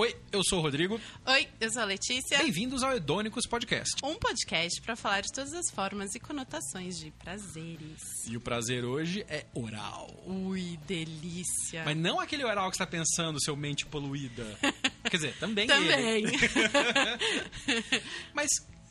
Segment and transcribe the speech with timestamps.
[0.00, 0.98] Oi, eu sou o Rodrigo.
[1.26, 2.38] Oi, eu sou a Letícia.
[2.38, 3.96] Bem-vindos ao Hedônicos Podcast.
[4.02, 8.00] Um podcast para falar de todas as formas e conotações de prazeres.
[8.26, 10.08] E o prazer hoje é oral.
[10.24, 11.84] Ui, delícia.
[11.84, 14.46] Mas não aquele oral que você está pensando, seu mente poluída.
[15.04, 16.24] Quer dizer, também Também.
[18.32, 18.48] Mas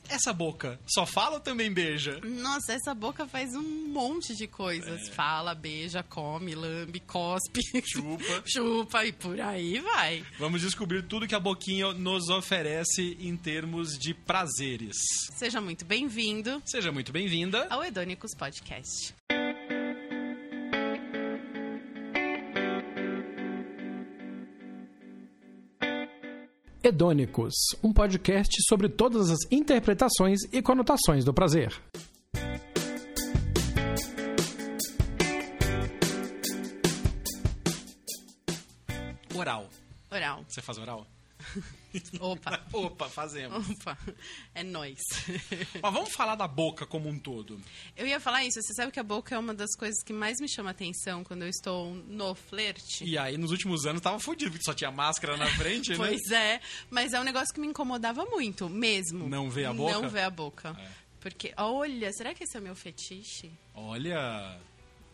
[0.10, 2.20] essa boca só fala ou também beija?
[2.23, 5.09] Nossa, essa boca faz um monte de coisas.
[5.09, 7.62] Fala, beija, come, lambe, cospe.
[7.86, 8.44] Chupa.
[8.45, 10.26] Chupa e por aí vai.
[10.38, 14.95] Vamos descobrir tudo que a boquinha nos oferece em termos de prazeres.
[15.38, 17.67] Seja muito bem-vindo Seja muito bem-vinda.
[17.70, 19.14] ao Hedônicos Podcast.
[26.89, 27.53] Hedônicos,
[27.84, 31.71] um podcast sobre todas as interpretações e conotações do prazer.
[39.36, 39.69] Oral.
[40.09, 40.44] Oral.
[40.47, 41.05] Você faz oral?
[42.19, 42.66] Opa.
[42.72, 43.69] Opa, fazemos.
[43.69, 43.97] Opa.
[44.53, 45.00] É nóis.
[45.81, 47.59] Mas vamos falar da boca como um todo.
[47.95, 48.61] Eu ia falar isso.
[48.61, 51.44] Você sabe que a boca é uma das coisas que mais me chama atenção quando
[51.44, 53.03] eu estou no flerte?
[53.03, 55.97] E aí, nos últimos anos, tava fudido, porque só tinha máscara na frente, né?
[55.97, 59.27] Pois é, mas é um negócio que me incomodava muito, mesmo.
[59.27, 59.94] Não ver a boca?
[59.94, 60.75] Não ver a boca.
[60.80, 61.09] É.
[61.20, 63.52] Porque, olha, será que esse é o meu fetiche?
[63.73, 64.58] Olha.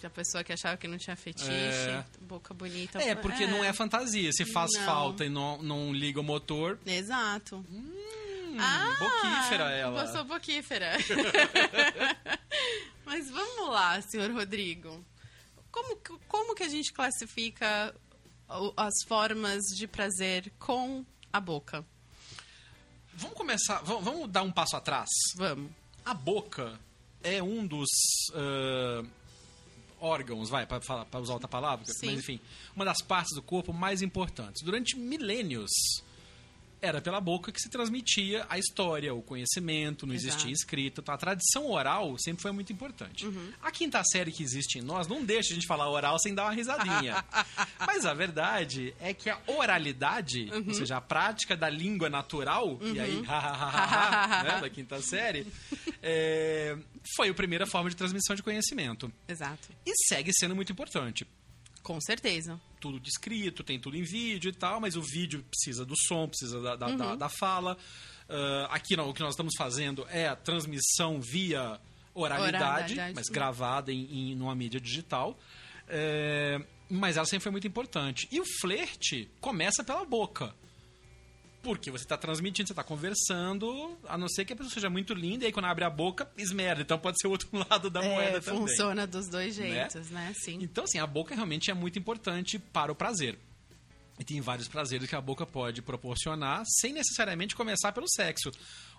[0.06, 2.03] A pessoa que achava que não tinha fetiche, É.
[2.22, 3.02] boca bonita.
[3.02, 4.31] É, porque não é fantasia.
[4.31, 4.86] Se faz Não.
[4.86, 6.80] falta e não, não liga o motor.
[6.86, 7.66] Exato.
[7.70, 10.02] Hum, Ah, boquífera ela.
[10.03, 10.94] Eu sou boquífera.
[13.06, 15.03] Mas vamos lá, senhor Rodrigo.
[15.72, 17.94] Como, que- como que a gente classifica
[18.78, 21.86] as formas de prazer com a boca?
[23.14, 23.81] Vamos começar.
[23.84, 25.09] Vamos, vamos dar um passo atrás.
[25.36, 25.72] Vamos.
[26.06, 26.80] A boca
[27.23, 27.90] é um dos
[28.34, 29.03] ah,
[29.99, 32.07] órgãos, vai, para usar outra palavra, Sim.
[32.07, 32.39] mas enfim,
[32.75, 34.61] uma das partes do corpo mais importantes.
[34.63, 35.72] Durante milênios
[36.85, 40.29] era pela boca que se transmitia a história, o conhecimento, não Exato.
[40.29, 41.01] existia escrita.
[41.01, 43.25] Então, a tradição oral sempre foi muito importante.
[43.25, 43.51] Uhum.
[43.62, 46.44] A quinta série que existe em nós não deixa a gente falar oral sem dar
[46.44, 47.23] uma risadinha.
[47.85, 50.66] Mas a verdade é que a oralidade, Uhum.
[50.68, 53.22] ou seja, a prática da língua natural, e aí,
[54.44, 55.47] né, da quinta série,
[56.02, 56.78] é,
[57.16, 59.12] foi a primeira forma de transmissão de conhecimento.
[59.28, 59.69] Exato.
[59.85, 61.25] E segue sendo muito importante.
[61.85, 62.59] Com certeza.
[62.81, 66.59] Tudo descrito, tem tudo em vídeo e tal, mas o vídeo precisa do som, precisa
[66.59, 67.78] da, da, da- da fala.
[68.28, 71.79] Ah, aqui não, o que nós estamos fazendo é a transmissão via
[72.13, 73.13] oralidade, Oralidade.
[73.16, 75.40] mas gravada em, em numa mídia digital.
[75.88, 76.59] É,
[76.90, 78.28] mas ela sempre foi muito importante.
[78.31, 80.53] E o flerte começa pela boca.
[81.66, 85.16] Porque você está transmitindo, você está conversando, a não ser que a pessoa seja muito
[85.16, 86.84] linda, e aí quando abre a boca, esmerda.
[86.84, 88.59] Então pode ser o outro lado da moeda É, também.
[88.62, 90.31] funciona dos dois jeitos, né?
[90.44, 90.59] Sim.
[90.62, 93.40] Então, assim, a boca realmente é muito importante para o prazer.
[94.20, 98.50] E tem vários prazeres que a boca pode proporcionar, sem necessariamente começar pelo sexo.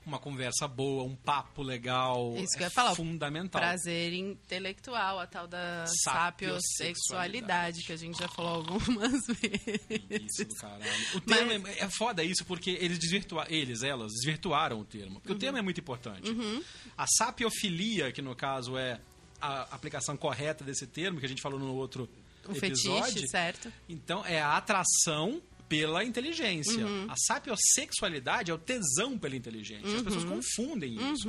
[0.06, 2.32] Uma conversa boa, um papo legal.
[2.36, 2.94] Isso que é eu ia falar.
[2.94, 3.60] Fundamental.
[3.60, 7.82] Prazer intelectual, a tal da Sapiosexualidade.
[7.82, 10.38] que a gente já falou algumas vezes.
[10.38, 10.84] Isso caralho.
[11.14, 15.14] O termo Mas- é, é foda isso porque eles desvirtuaram, eles, elas, desvirtuaram o termo.
[15.14, 15.20] Uhum.
[15.20, 16.30] Porque o termo é muito importante.
[16.96, 19.00] A sapiofilia, que no caso é
[19.40, 22.08] a aplicação correta desse termo, que a gente falou no outro
[22.48, 23.06] O episódio.
[23.12, 23.72] fetiche, certo?
[23.88, 26.86] Então, é a atração pela inteligência.
[26.86, 27.06] Uhum.
[27.10, 29.96] A sapiosexualidade é o tesão pela inteligência.
[29.96, 30.36] As pessoas Uhum.
[30.36, 31.28] confundem isso.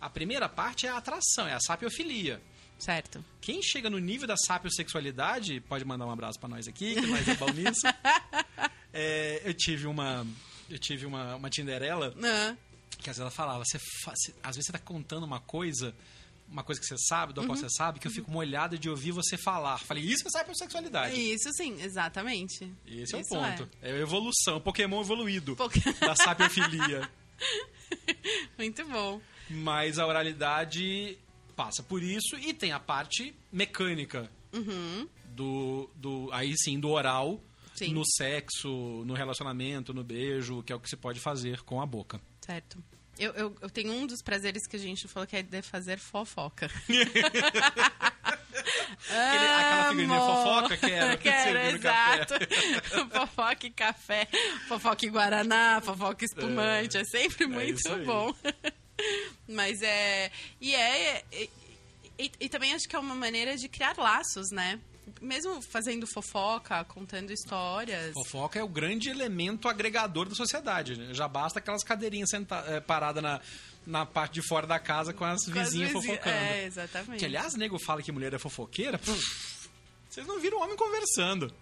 [0.00, 2.40] A primeira parte é a atração, é a sapiofilia.
[2.78, 3.24] Certo.
[3.40, 7.26] Quem chega no nível da sapiosexualidade, pode mandar um abraço pra nós aqui, que nós
[7.28, 7.80] é bom nisso.
[8.92, 10.26] É, eu tive uma...
[10.70, 12.56] Eu tive uma, uma Tinderela Ah,
[12.98, 15.94] que às vezes ela falava, você fa- você- às vezes você tá contando uma coisa,
[16.48, 17.46] uma coisa que você sabe, do Uhum.
[17.48, 19.78] qual você sabe, que eu fico molhado de ouvir você falar.
[19.78, 21.14] Falei, isso é sapiosexualidade.
[21.18, 22.72] Isso sim, exatamente.
[22.86, 23.68] Esse é o Isso ponto.
[23.82, 23.92] É.
[23.92, 27.08] a evolução, Pokémon evoluído Poké- da sapiofilia.
[28.58, 29.20] Muito bom.
[29.50, 31.18] Mas a oralidade
[31.54, 34.30] passa por isso e tem a parte mecânica
[35.34, 36.28] do, do.
[36.32, 37.40] Aí sim, do oral
[37.74, 37.92] Sim.
[37.92, 41.86] no sexo, no relacionamento, no beijo, que é o que se pode fazer com a
[41.86, 42.20] boca.
[42.40, 42.82] Certo.
[43.18, 45.98] Eu, eu, eu tenho um dos prazeres que a gente falou que é de fazer
[45.98, 46.70] fofoca.
[49.08, 51.70] Aquele- aquela figurinha fofoca que era que café.
[51.70, 52.34] exato.
[53.10, 54.28] fofoca e café,
[54.68, 56.96] fofoca e guaraná, fofoca espumante.
[56.98, 58.04] É, sempre muito isso aí.
[58.04, 58.34] bom.
[59.48, 60.30] Mas é.
[60.60, 61.22] E é.
[61.32, 61.50] E,
[62.18, 64.78] e- e também acho que é uma maneira de criar laços, né?
[65.20, 68.12] Mesmo fazendo fofoca, contando histórias.
[68.12, 70.96] Fofoca é o grande elemento agregador da sociedade.
[70.96, 71.14] né?
[71.14, 73.40] Já basta aquelas cadeirinhas senta- eh, paradas na,
[73.86, 76.36] na parte de fora da casa com as Com as vizinhas vizinhas- fofocando.
[76.36, 77.18] É, exatamente.
[77.20, 79.00] Que, aliás, nego fala que mulher é fofoqueira.
[80.08, 81.52] Vocês não viram homem conversando.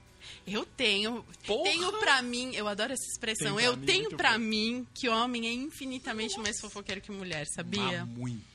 [0.46, 1.22] Eu tenho.
[1.46, 1.64] Porra!
[1.70, 3.60] Tenho pra mim, eu adoro essa expressão.
[3.60, 4.38] Eu mim, tenho pra bom.
[4.38, 8.04] mim que homem é infinitamente mais fofoqueiro que mulher, sabia?
[8.06, 8.53] Mas muito.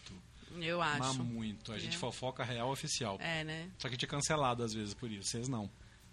[0.63, 1.23] Eu Mas acho.
[1.23, 1.71] muito.
[1.71, 1.99] A gente É.
[1.99, 3.17] fofoca real oficial.
[3.19, 3.69] É, né?
[3.77, 5.29] Só que a gente é cancelado às vezes por isso.
[5.29, 5.69] Vocês não.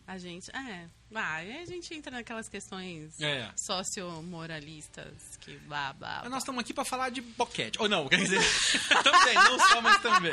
[0.07, 0.49] A gente.
[0.55, 0.89] É.
[1.15, 3.51] Aí a gente entra naquelas questões É.
[3.57, 6.09] sociomoralistas que blá blá.
[6.11, 6.31] Mas blá.
[6.31, 7.81] nós estamos aqui pra falar de boquete.
[7.83, 8.41] Ou não, quer dizer.
[9.03, 10.33] também, não só, mas também.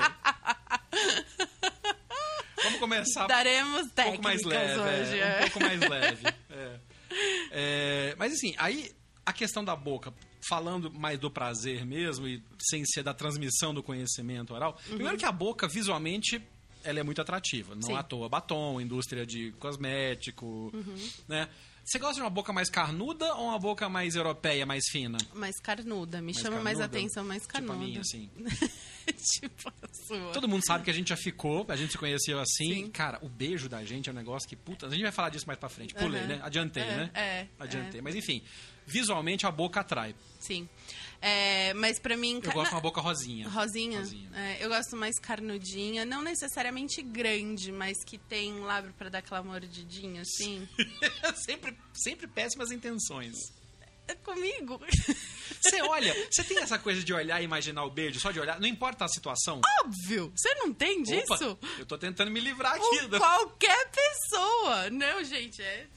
[2.63, 4.80] Vamos começar Daremos um pouco mais leve.
[4.80, 5.19] hoje.
[5.19, 5.38] é, é.
[5.39, 6.27] Um pouco mais leve.
[6.51, 6.80] é.
[7.51, 8.92] É, mas assim, aí
[9.25, 10.13] a questão da boca,
[10.53, 14.79] falando mais do prazer mesmo e sem ser da transmissão do conhecimento oral.
[14.88, 16.39] Primeiro que a boca, visualmente,
[16.83, 17.73] ela é muito atrativa.
[17.73, 17.95] Não Sim.
[17.95, 20.71] à toa batom, indústria de cosmético,
[21.27, 21.50] né?
[21.83, 25.18] Você gosta de uma boca mais carnuda ou uma boca mais europeia, mais fina?
[25.33, 26.97] Mais carnuda, me Mais chama mais carnuda?
[26.97, 27.77] atenção, mais Tipo a carnuda.
[27.80, 28.30] minha, assim.
[29.33, 30.31] tipo a sua.
[30.31, 32.74] Todo mundo sabe que a gente já ficou, a gente se conheceu assim.
[32.85, 32.89] Sim.
[32.89, 35.45] Cara, o beijo da gente é um negócio que, puta, a gente vai falar disso
[35.45, 35.94] mais pra frente.
[35.94, 36.39] Pulei, né?
[36.41, 37.12] Adiantei, É, né?
[37.13, 38.00] é, Adiantei.
[38.00, 38.01] é.
[38.01, 38.41] Mas enfim,
[38.88, 40.15] visualmente a boca atrai.
[40.39, 40.69] Sim.
[41.25, 42.41] É, mas pra mim.
[42.43, 43.47] Eu gosto de uma boca rosinha.
[43.47, 43.99] Rosinha?
[43.99, 44.29] Rosinha.
[44.35, 49.41] É, eu gosto mais carnudinha, não necessariamente grande, mas que tem lábio pra dar aquela
[49.41, 50.67] mordidinha, assim.
[51.45, 53.37] sempre, sempre péssimas intenções.
[54.05, 54.81] É comigo.
[55.61, 58.59] Você olha, você tem essa coisa de olhar e imaginar o beijo, só de olhar,
[58.59, 59.61] não importa a situação.
[59.81, 60.29] Óbvio!
[60.35, 61.57] Você não tem Opa, disso?
[61.79, 63.07] eu tô tentando me livrar aqui.
[63.17, 64.89] Qualquer pessoa.
[64.89, 65.87] Não, gente, é.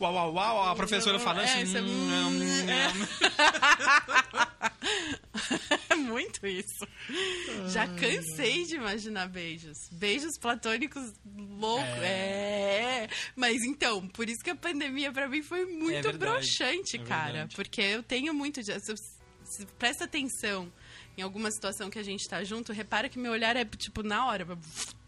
[0.00, 1.76] Uau, uau, uau, a professora falando É, assim.
[1.76, 2.22] hum, é.
[2.24, 2.42] hum.
[2.70, 4.46] É
[5.96, 6.86] muito isso.
[7.68, 9.76] Já cansei de imaginar beijos.
[9.92, 11.84] Beijos platônicos loucos.
[12.02, 13.08] É.
[13.34, 16.18] Mas então, por isso que a pandemia pra mim foi muito É verdade.
[16.18, 17.32] broxante, É cara.
[17.32, 17.56] verdade.
[17.56, 18.72] Porque eu tenho muito de.
[19.78, 20.72] Presta atenção
[21.16, 24.26] em alguma situação que a gente tá junto, repara que meu olhar é tipo na
[24.26, 24.46] hora.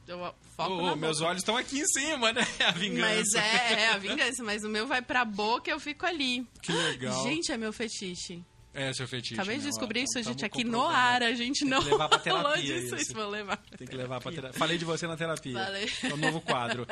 [0.06, 2.40] Eu foco na ô, meus olhos estão aqui em cima, né?
[2.66, 3.08] A vingança.
[3.14, 6.46] Mas é, é a vingança, mas o meu vai pra boca e eu fico ali.
[6.62, 7.22] Que legal.
[7.24, 8.42] Gente, é meu fetiche.
[8.78, 9.34] É, seu fetiche.
[9.34, 9.70] Acabei de né?
[9.70, 11.22] descobrir Ó, isso, tamo gente, aqui no ar.
[11.22, 12.94] A gente Tem não que levar pra falou terapia disso.
[12.94, 12.96] isso.
[12.96, 13.56] Isso, vou levar.
[13.76, 14.58] Tem que levar pra terapia.
[14.58, 15.54] Falei de você na terapia.
[15.64, 15.90] Falei.
[16.04, 16.86] É um novo quadro.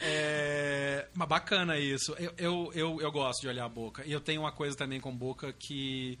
[0.00, 2.14] É, mas bacana isso.
[2.18, 4.04] Eu, eu, eu, eu gosto de olhar a boca.
[4.06, 6.18] E eu tenho uma coisa também com boca que.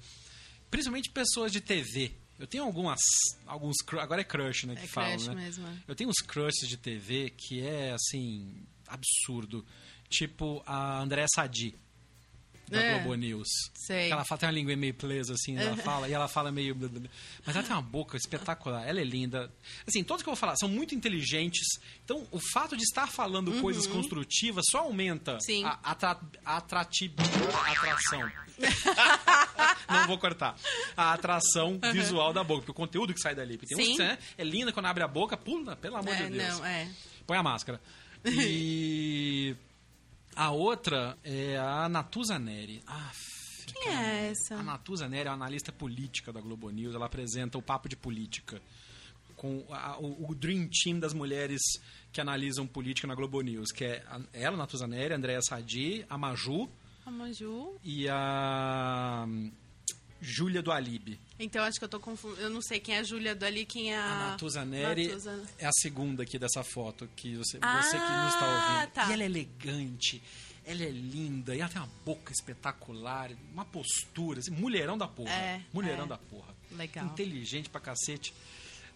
[0.70, 2.12] Principalmente pessoas de TV.
[2.38, 2.98] Eu tenho algumas.
[3.46, 4.74] alguns Agora é crush, né?
[4.74, 5.34] Que É falam, crush né?
[5.34, 5.72] mesmo, é.
[5.88, 8.66] Eu tenho uns crushes de TV que é assim.
[8.88, 9.64] absurdo.
[10.08, 11.74] Tipo a Andréa Sadi.
[12.68, 12.94] Da É.
[12.98, 13.48] Globo News.
[13.74, 14.10] Sei.
[14.10, 16.76] Ela fala, tem uma língua meio presa, assim, ela fala, e ela fala meio.
[17.46, 19.52] Mas ela tem uma boca espetacular, ela é linda.
[19.86, 21.66] Assim, todos que eu vou falar são muito inteligentes.
[22.04, 25.40] Então, o fato de estar falando coisas construtivas só aumenta Uhum.
[25.40, 25.64] Sim.
[25.64, 28.30] a, atra, a atração.
[29.88, 30.56] Não vou cortar.
[30.96, 33.56] A atração visual da boca, porque o conteúdo que sai dali.
[33.58, 36.24] Porque tem uns que né, é linda quando abre a boca, pula, pelo amor É,
[36.24, 36.58] de Deus.
[36.58, 36.88] não, é.
[37.26, 37.80] Põe a máscara.
[38.28, 39.54] E
[40.36, 42.82] a outra é a Natuza Neri.
[42.86, 44.54] Aff, Quem é essa?
[44.56, 46.94] a Natuza Neri é uma analista política da Globo News.
[46.94, 48.60] Ela apresenta o Papo de Política.
[49.34, 51.60] Com a- o, o Dream Team das mulheres
[52.12, 53.70] que analisam política na Globo News.
[53.72, 56.68] Que é a, ela, Natuza Neri, a Andréa Sadi, a Maju
[57.04, 57.76] A Maju.
[57.84, 59.26] e a
[60.28, 61.20] Júlia do Alibe.
[61.38, 62.40] Então acho que eu tô confundindo.
[62.42, 64.30] Eu não sei quem é a Júlia dali, quem é A a.
[64.30, 68.28] Natuza Neri Natuza- é a segunda aqui dessa foto, que você, Ah, você que não
[68.28, 68.90] está ouvindo.
[68.92, 69.08] tá.
[69.08, 70.20] E ela é elegante,
[70.64, 75.30] ela é linda, e ela tem uma boca espetacular, uma postura, assim, mulherão da porra.
[75.32, 76.08] É, mulherão é.
[76.08, 76.52] da porra.
[76.72, 77.06] Legal.
[77.06, 78.34] Inteligente pra cacete.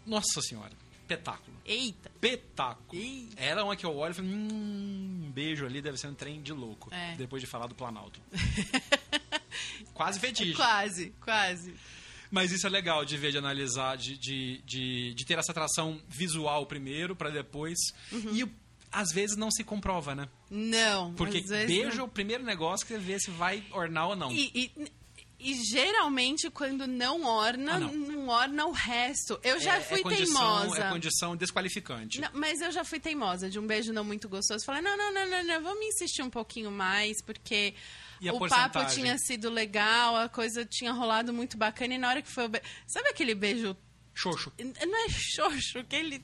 [0.05, 0.73] Nossa senhora,
[1.03, 1.57] espetáculo.
[1.65, 2.11] Eita!
[2.11, 3.01] Espetáculo.
[3.01, 3.29] Ih.
[3.37, 6.15] Ela é uma que eu olho e falo, hum, um beijo ali deve ser um
[6.15, 6.93] trem de louco.
[6.93, 7.15] É.
[7.17, 8.21] Depois de falar do Planalto.
[10.01, 10.55] Quase fetiche.
[10.55, 11.75] Quase, quase.
[12.31, 16.01] Mas isso é legal de ver, de analisar, de, de, de, de ter essa atração
[16.09, 17.77] visual primeiro, pra depois.
[18.11, 18.35] Uhum.
[18.35, 18.51] E
[18.91, 20.29] às vezes não se comprova, né?
[20.51, 21.13] Não.
[21.15, 24.33] Porque beijo é o primeiro negócio que você vê se vai ornar ou não.
[24.33, 24.91] E, e,
[25.39, 27.93] e geralmente, quando não orna, Ah, não.
[27.93, 28.29] não.
[28.29, 29.41] orna o resto.
[29.43, 30.85] Eu já é, fui é condição, teimosa.
[30.85, 32.21] É condição desqualificante.
[32.21, 34.65] Não, mas eu já fui teimosa de um beijo não muito gostoso.
[34.65, 37.75] Falei, não, não, não, não, não, vamos insistir um pouquinho mais, porque
[38.21, 41.95] E o papo tinha sido legal, a coisa tinha rolado muito bacana.
[41.95, 42.67] E na hora que foi o beijo.
[42.87, 43.77] Sabe aquele beijo.
[44.13, 44.53] Xoxo.
[44.59, 46.23] Não é xoxo, que ele.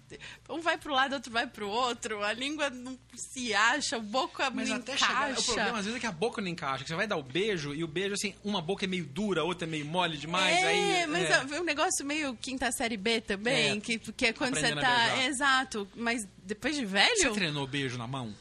[0.50, 4.50] Um vai pro lado, outro vai pro outro, a língua não se acha, a boca
[4.50, 5.06] Mas não até encaixa.
[5.06, 5.38] chegar.
[5.38, 6.82] O problema às vezes é que a boca não encaixa.
[6.82, 9.40] Que você vai dar o beijo e o beijo, assim, uma boca é meio dura,
[9.40, 10.58] a outra é meio mole demais.
[10.58, 11.60] é, aí, mas é.
[11.60, 15.24] um negócio meio quinta série B também, É, que, que é quando você aprendendo tá.
[15.24, 17.16] Exato, mas depois de velho.
[17.16, 18.34] Você treinou beijo na mão?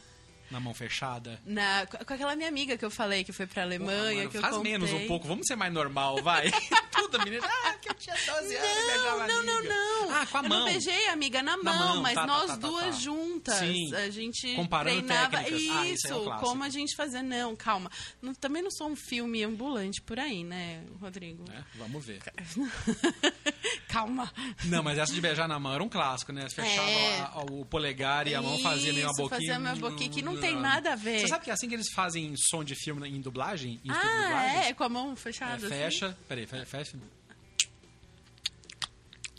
[0.50, 1.40] Na mão fechada.
[1.44, 4.40] Na, com aquela minha amiga que eu falei que foi pra Alemanha, Mano, que eu
[4.40, 6.50] faz menos um pouco, vamos ser mais normal, vai.
[6.94, 7.44] Tudo, menina.
[7.64, 9.74] Ah, que eu tinha 12 anos e beijava Não, não, não, amiga.
[9.74, 9.95] não.
[10.22, 10.58] Ah, com a eu mão.
[10.60, 13.00] não beijei a amiga na mão, mão, mas tá, tá, nós tá, tá, duas tá.
[13.00, 13.54] juntas.
[13.58, 13.94] Sim.
[13.94, 15.60] A gente Comparando treinava técnicas.
[15.62, 16.48] isso, Ah, isso aí é clássico.
[16.48, 17.22] como a gente fazia.
[17.22, 17.90] Não, calma.
[18.22, 21.44] Não- também não sou um filme ambulante por aí, né, Rodrigo?
[21.52, 22.20] É, vamos ver.
[23.88, 24.32] calma.
[24.64, 26.48] Não, mas essa de beijar na mão era um clássico, né?
[26.48, 27.20] Você fechava É.
[27.20, 29.40] a- a- o polegar e a mão fazia meio uma Isso, boquinha.
[29.54, 31.20] fazia uma boquinha que não tem nada a ver.
[31.20, 33.80] Você sabe que é assim que eles fazem som de filme em dublagem?
[33.84, 34.72] Em Ah, é?
[34.74, 35.52] Com a mão fechada?
[35.54, 35.68] É, assim?
[35.68, 36.18] fecha.
[36.28, 36.98] Peraí, fe- fecha.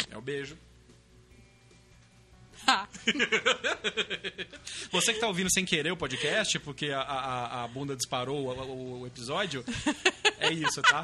[0.10, 0.58] É o beijo.
[4.92, 9.02] Você que tá ouvindo sem querer o podcast, porque a, a, a bunda disparou o,
[9.02, 9.64] o- episódio,
[10.40, 11.04] é isso, tá?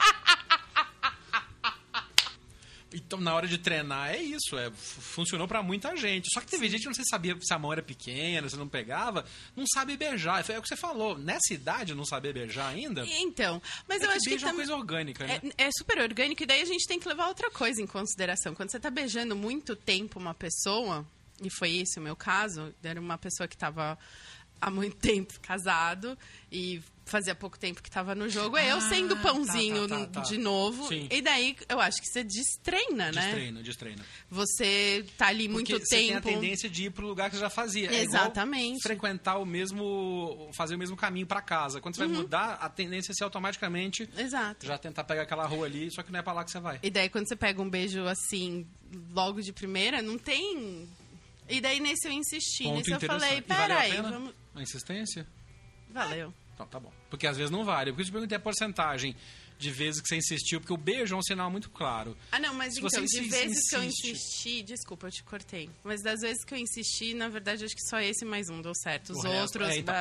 [2.96, 4.56] Então, na hora de treinar, é isso.
[4.56, 6.30] É, funcionou pra muita gente.
[6.32, 9.26] Só que teve gente que não sabia se a mão era pequena, se não pegava,
[9.56, 10.48] não sabe beijar.
[10.48, 11.18] É o que você falou.
[11.18, 13.04] Nessa idade, não saber beijar ainda.
[13.08, 15.42] então, mas é eu que acho que beijo é uma coisa orgânica, né?
[15.58, 18.54] É, é super orgânico e daí a gente tem que levar outra coisa em consideração.
[18.54, 21.04] Quando você tá beijando muito tempo uma pessoa,
[21.42, 23.98] e foi esse o meu caso, era uma pessoa que tava
[24.62, 26.18] há muito tempo casado
[26.52, 30.12] e fazia pouco tempo que tava no jogo, eu Ah, sendo pãozinho tá, tá, tá,
[30.14, 30.22] tá.
[30.22, 30.88] de novo.
[30.88, 31.06] Sim.
[31.12, 33.22] E daí eu acho que você destreina, né?
[33.24, 34.06] Destreina, destreina.
[34.30, 36.40] Você tá ali Porque muito você tem a tempo.
[36.40, 37.92] tendência de ir pro lugar que você já fazia.
[37.94, 38.82] É Exatamente.
[38.82, 40.50] frequentar o mesmo.
[40.54, 41.82] fazer o mesmo caminho pra casa.
[41.82, 42.08] Quando você Uhum.
[42.14, 44.66] vai mudar, a tendência é ser automaticamente Exato.
[44.66, 46.80] já tentar pegar aquela rua ali, só que não é pra lá que você vai.
[46.82, 48.66] E daí quando você pega um beijo assim,
[49.12, 50.88] logo de primeira, não tem.
[51.50, 54.10] E daí nesse eu insisti, Ponto nesse eu falei, peraí, pena?
[54.12, 54.34] vamos.
[54.56, 55.28] A insistência?
[55.90, 56.34] Valeu.
[56.54, 56.92] Então tá bom.
[57.10, 57.92] Porque às vezes não vale.
[57.92, 59.16] Porque eu te perguntei a porcentagem
[59.58, 62.18] de vezes que você insistiu, porque o beijo é um sinal muito claro.
[62.32, 64.12] Ah, não, mas Se então, de insiste- vezes que eu insiste.
[64.12, 65.70] insisti, desculpa, eu te cortei.
[65.84, 68.74] Mas das vezes que eu insisti, na verdade, acho que só esse mais um deu
[68.76, 69.12] certo.
[69.14, 69.70] Os O resto- outros.
[69.70, 69.96] é, então.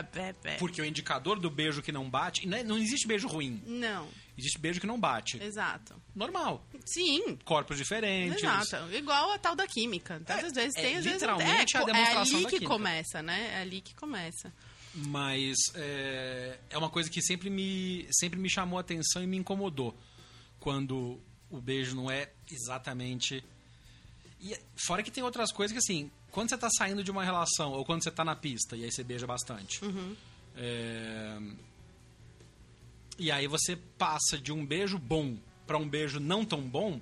[0.59, 2.43] Porque o indicador do beijo que não bate.
[2.53, 3.63] é- não existe beijo ruim.
[3.67, 5.43] Não, Existe beijo que não bate.
[5.43, 5.95] exato.
[6.15, 6.65] Normal.
[6.87, 7.37] Sim.
[7.45, 8.43] Corpos diferentes.
[8.43, 10.21] Exato, igual a tal da química.
[10.25, 11.47] Tantas vezes é tem, às vezes não tem.
[11.47, 12.67] literalmente a co- demonstração É ali que química.
[12.73, 13.51] começa, né?
[13.55, 14.53] É ali que começa.
[14.95, 19.37] Mas é, é uma coisa que sempre me, sempre me chamou a atenção e me
[19.37, 19.97] incomodou.
[20.61, 21.21] Quando
[21.51, 23.43] o beijo não é exatamente.
[24.41, 27.73] E fora que tem outras coisas que, assim, quando você tá saindo de uma relação
[27.73, 29.81] ou quando você tá na pista e aí você beija bastante.
[30.57, 31.39] é,
[33.19, 37.01] E aí você passa de um beijo bom para um beijo não tão bom.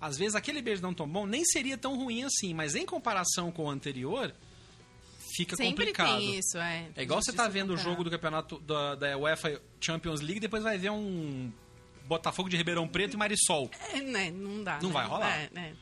[0.00, 3.50] Às vezes aquele beijo não tão bom nem seria tão ruim assim, mas em comparação
[3.50, 4.34] com o anterior,
[5.34, 6.18] fica Sempre complicado.
[6.18, 6.88] tem isso, é.
[6.94, 10.40] É igual você tá vendo o jogo do campeonato da, da UEFA Champions League e
[10.40, 11.50] depois vai ver um
[12.06, 13.70] Botafogo de Ribeirão Preto e Marisol.
[13.92, 14.30] É, né?
[14.30, 14.78] Não dá.
[14.82, 14.94] Não né?
[14.94, 15.38] vai rolar.
[15.38, 15.72] É, é.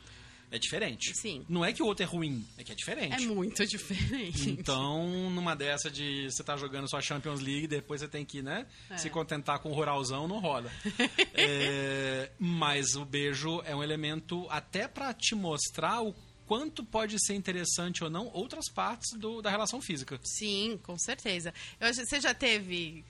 [0.53, 1.17] É diferente.
[1.17, 1.43] Sim.
[1.49, 3.25] Não é que o outro é ruim, é que é É diferente.
[3.25, 4.51] muito diferente.
[4.51, 8.67] Então, numa dessa de você tá jogando sua Champions League, depois você tem que, né,
[8.91, 8.97] É.
[8.97, 10.71] se contentar com o ruralzão, não rola.
[11.35, 16.13] É, mas o beijo é um elemento até pra te mostrar o
[16.45, 20.19] quanto pode ser interessante ou não outras partes do- da relação física.
[20.23, 21.53] Sim, com certeza.
[21.79, 23.03] Eu você já teve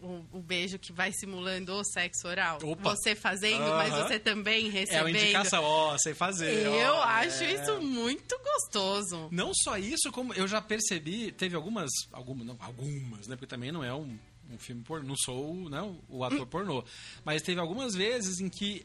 [0.00, 2.58] o, o beijo que vai simulando o sexo oral?
[2.62, 2.90] Opa.
[2.90, 4.08] Você fazendo, mas Aham.
[4.08, 5.02] você também É recebendo.
[5.06, 6.66] uma indicação, ó, sei fazer.
[6.66, 7.52] Eu ó, acho é.
[7.54, 9.28] isso muito gostoso.
[9.30, 13.36] Não só isso, como eu já percebi, teve algumas, algumas, não, algumas, né?
[13.36, 14.18] Porque também não é um,
[14.50, 16.84] um filme pornô, não sou né, o ator pornô.
[17.24, 18.84] Mas teve algumas vezes em que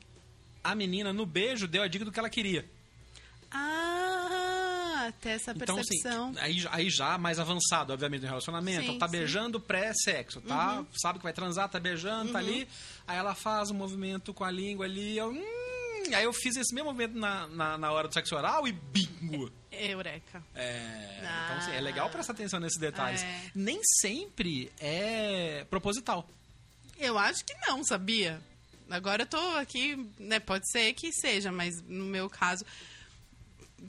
[0.64, 2.70] a menina, no beijo, deu a dica do que ela queria.
[3.52, 6.34] Ah, até essa Então, assim, percepção.
[6.40, 8.92] aí, aí já mais avançado, obviamente, no relacionamento.
[8.92, 9.16] Sim, tá sim.
[9.16, 9.20] Uhum.
[9.22, 10.84] beijando pré-sexo, tá?
[11.02, 12.68] Sabe que vai transar, tá beijando, tá ali.
[13.08, 15.30] Aí ela faz um movimento com a língua ali, eu...
[15.32, 18.72] Hum, aí eu fiz esse mesmo movimento na, na, na hora do sexo oral e
[18.72, 19.52] bingo!
[19.72, 20.44] Eureka.
[20.56, 21.44] É, Ah.
[21.46, 23.22] então, assim, é legal prestar atenção nesses detalhes.
[23.22, 23.52] É.
[23.54, 26.28] Nem sempre é proposital.
[26.98, 28.42] Eu acho que não, sabia?
[28.90, 30.40] Agora eu tô aqui, né?
[30.40, 32.66] Pode ser que seja, mas no meu caso,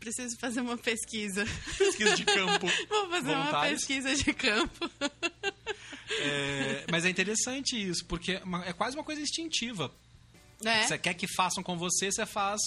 [0.00, 1.44] preciso fazer uma pesquisa.
[1.76, 2.66] Pesquisa de campo.
[2.88, 4.90] Vou fazer uma pesquisa de campo.
[6.20, 9.92] É, mas é interessante isso, porque é é quase uma coisa instintiva.
[10.64, 10.82] É.
[10.86, 12.60] Você quer que façam com você, você faz.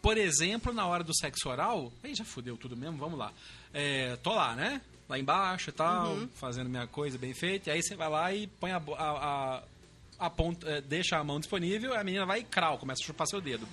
[0.00, 1.92] Por exemplo, na hora do sexo oral.
[2.02, 3.32] Aí já fudeu tudo mesmo, vamos lá.
[3.72, 4.80] É, tô lá, né?
[5.08, 6.28] Lá embaixo e tal, Uhum.
[6.34, 7.70] fazendo minha coisa bem feita.
[7.70, 9.62] E aí você vai lá e põe a, a, a,
[10.26, 13.26] a ponta, é, deixa a mão disponível, a menina vai e crau, começa a chupar
[13.26, 13.66] seu dedo.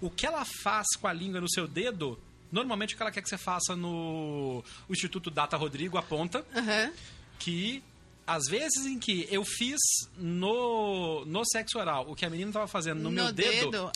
[0.00, 2.18] O que ela faz com a língua no seu dedo,
[2.50, 6.92] normalmente o que ela quer que você faça no o Instituto Data Rodrigo aponta Aham.
[7.38, 7.82] que
[8.26, 9.80] às vezes em que eu fiz
[10.16, 13.90] no, no sexo oral o que a menina tava fazendo no, meu dedo,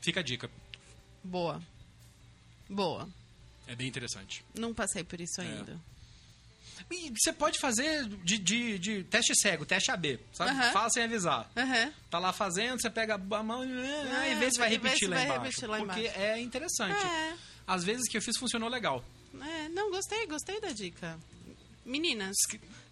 [0.00, 0.50] fica a dica.
[1.22, 1.60] Boa.
[2.68, 3.08] Boa.
[3.66, 4.44] É bem interessante.
[4.54, 5.80] Não passei por isso ainda.
[6.90, 10.72] E você pode fazer de, de, de teste cego, teste AB, sabe?
[10.72, 11.50] Fala sem avisar.
[11.56, 11.92] Aham.
[12.10, 15.16] Tá lá fazendo, você pega a mão e, É, e vê se vai repetir lá
[15.16, 15.42] vai embaixo.
[15.42, 16.20] repetir lá porque embaixo.
[16.20, 17.06] é interessante.
[17.06, 17.34] É.
[17.66, 19.04] Às vezes que eu fiz funcionou legal.
[19.40, 21.18] É, não, gostei, gostei da dica.
[21.84, 22.34] Meninas,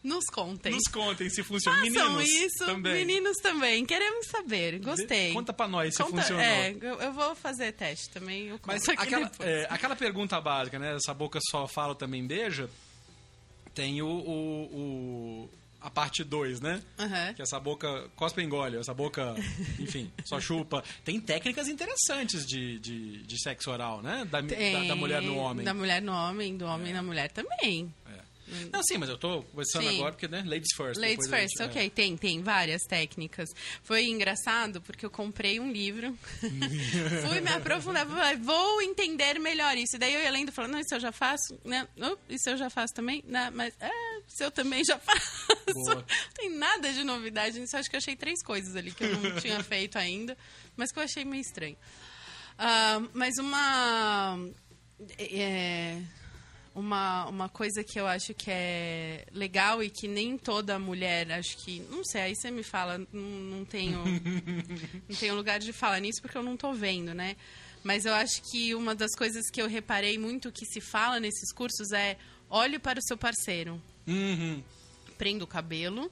[0.03, 0.73] nos contem.
[0.73, 1.79] Nos contem se funciona.
[1.79, 2.95] Façam Meninos isso, também.
[3.07, 3.87] meninos também.
[3.87, 5.33] Queremos saber, gostei.
[5.33, 6.43] Conta pra nós se Conta- funcionou.
[6.43, 8.53] É, eu, eu vou fazer teste também.
[8.67, 10.95] Mas aquela, é, aquela pergunta básica, né?
[10.97, 12.69] Essa boca só fala também beija.
[13.75, 14.65] Tem o, o-
[15.47, 15.51] o-
[15.81, 16.81] a parte 2, né?
[16.97, 17.35] Aham.
[17.35, 19.35] Que essa boca cospe e engole, essa boca,
[19.81, 20.85] enfim, só chupa.
[21.05, 24.25] Tem técnicas interessantes de, de, de sexo oral, né?
[24.31, 25.65] Da, da, da mulher no homem.
[25.65, 27.93] Da mulher no homem, do homem na mulher também.
[28.53, 28.69] É.
[28.73, 29.97] Não, sim, mas eu tô conversando Sim.
[29.97, 30.43] agora porque, né?
[30.47, 31.01] Ladies first.
[31.01, 31.65] Ladies first, gente- é.
[31.67, 33.49] ok, tem, tem várias técnicas.
[33.83, 36.17] Foi engraçado porque eu comprei um livro,
[37.29, 38.07] fui me aprofundar,
[38.39, 39.99] vou entender melhor isso.
[39.99, 41.87] Daí eu ia lendo e falando, não, isso eu já faço, né?
[41.99, 43.91] Oh, isso eu já faço também, não, mas é,
[44.29, 45.47] isso eu também já faço.
[45.73, 45.95] Boa.
[45.97, 46.05] Não
[46.35, 49.37] tem nada de novidade nisso, acho que eu achei três coisas ali que eu não
[49.41, 50.37] tinha feito ainda,
[50.77, 51.77] mas que eu achei meio estranho.
[52.59, 54.39] Ah, mas uma.
[55.19, 55.99] é,
[56.75, 61.57] uma, uma coisa que eu acho que é legal e que nem toda mulher, acho
[61.59, 61.81] que.
[61.91, 64.03] Não sei, aí você me fala, não, não tenho.
[65.09, 67.37] não tenho lugar de falar nisso porque eu não tô vendo, né?
[67.85, 71.53] Mas eu acho que uma das coisas que eu reparei muito que se fala nesses
[71.53, 72.17] cursos é
[72.49, 73.81] olhe para o seu parceiro.
[74.07, 74.63] Uhum,
[75.19, 76.11] Prenda o cabelo,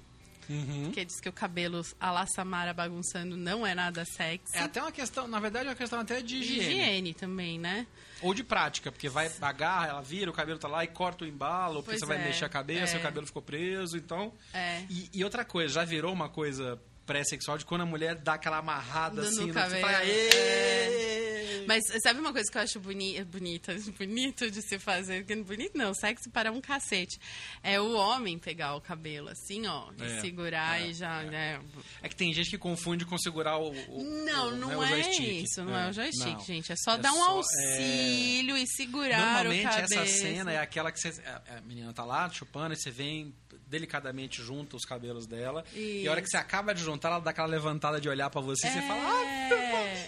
[0.50, 0.82] uhum.
[0.84, 4.56] porque diz que o cabelo a la Samara bagunçando não é nada sexy.
[4.56, 6.74] É até uma questão, na verdade, é uma questão até de De higiene.
[6.74, 7.86] higiene também, né?
[8.20, 11.26] Ou de prática, porque vai agarra, ela vira, o cabelo tá lá e corta o
[11.26, 12.98] embalo, porque Pois você vai é, mexer a cabeça, é.
[12.98, 14.32] o cabelo ficou preso, então.
[14.52, 14.82] É.
[14.90, 18.58] E, e outra coisa, já virou uma coisa pré-sexual de quando a mulher dá aquela
[18.58, 21.19] amarrada No assim, no cabelo, você fala, "Aê!"
[21.62, 21.66] É.
[21.66, 25.24] Mas sabe uma coisa que eu acho boni bonita, bonito de se fazer?
[25.44, 27.18] Bonito não, sexy para um cacete.
[27.62, 31.30] É o homem pegar o cabelo assim, ó, e É, segurar é, e já, é.
[31.30, 31.60] né?
[32.02, 33.70] É que tem gente que confunde com segurar o.
[33.70, 36.40] o- Não, o, não né, o é isso, não é, o joystick, não.
[36.44, 36.72] gente.
[36.72, 40.02] É só É dar um só- auxílio e segurar Normalmente o cabelo.
[40.02, 41.08] essa cena é aquela que você,
[41.48, 43.34] a menina tá lá chupando e você vem
[43.70, 45.64] delicadamente junta os cabelos dela.
[45.74, 48.40] E a hora que você acaba de juntar, ela dá aquela levantada de olhar pra
[48.40, 49.24] você e você fala, ah,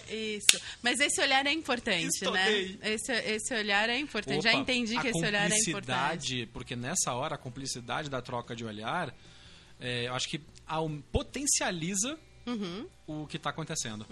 [0.09, 0.59] É, isso.
[0.81, 2.51] Mas esse olhar é importante, né?
[2.83, 4.39] Esse, esse olhar é importante.
[4.39, 6.45] Opa, Já entendi que esse olhar é importante.
[6.53, 9.15] Porque nessa hora, a cumplicidade da troca de olhar,
[9.79, 10.41] é, eu acho que
[11.11, 14.05] potencializa Uhum, o que tá acontecendo.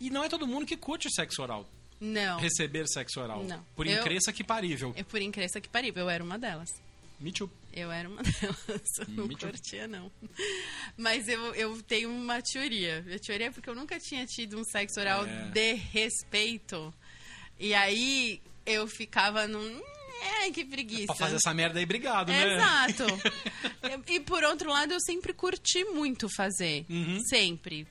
[0.00, 1.64] E não é todo mundo que curte sexo oral.
[2.00, 2.38] Não.
[2.40, 3.44] Receber sexo oral.
[3.44, 3.64] Não.
[3.76, 4.92] Por Eu- incrível que parível.
[4.96, 6.68] É por incrível que parível, eu era uma delas.
[7.20, 7.48] Me too.
[7.76, 8.98] Eu era uma delas.
[9.00, 10.10] Eu não Me curtia, não.
[10.96, 13.04] Mas eu, eu tenho uma teoria.
[13.14, 15.50] A teoria é porque eu nunca tinha tido um sexo oral É.
[15.50, 16.94] de respeito.
[17.58, 19.82] E aí eu ficava num.
[20.40, 21.06] Ai, que preguiça.
[21.06, 22.54] Pra fazer essa merda aí, obrigado, né?
[22.54, 23.04] Exato.
[24.08, 26.86] e, e por outro lado, eu sempre curti muito fazer.
[26.88, 27.20] Uhum.
[27.28, 27.86] Sempre.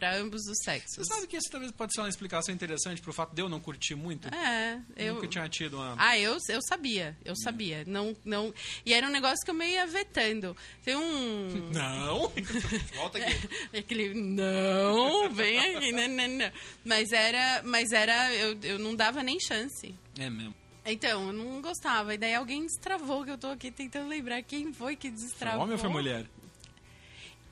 [0.00, 0.94] Pra ambos os sexos.
[1.06, 3.60] Você sabe que isso talvez pode ser uma explicação interessante pro fato de eu não
[3.60, 4.34] curtir muito?
[4.34, 5.16] É, eu.
[5.16, 5.94] Nunca tinha tido uma...
[5.98, 7.84] Ah, eu, eu sabia, eu sabia.
[7.86, 8.54] Não, não...
[8.86, 10.56] E era um negócio que eu meio ia vetando.
[10.82, 11.68] Tem um.
[11.70, 12.32] Não!
[12.96, 13.78] Volta aqui.
[13.78, 14.14] Aquele.
[14.14, 16.52] Não, vem aqui, não, não, não.
[16.82, 17.62] Mas era.
[17.62, 18.34] Mas era.
[18.34, 19.94] Eu, eu não dava nem chance.
[20.18, 20.54] É mesmo.
[20.84, 22.14] Então, eu não gostava.
[22.14, 25.62] E daí alguém destravou, que eu tô aqui tentando lembrar quem foi que Foi destravou.
[25.62, 26.26] homem ou foi mulher?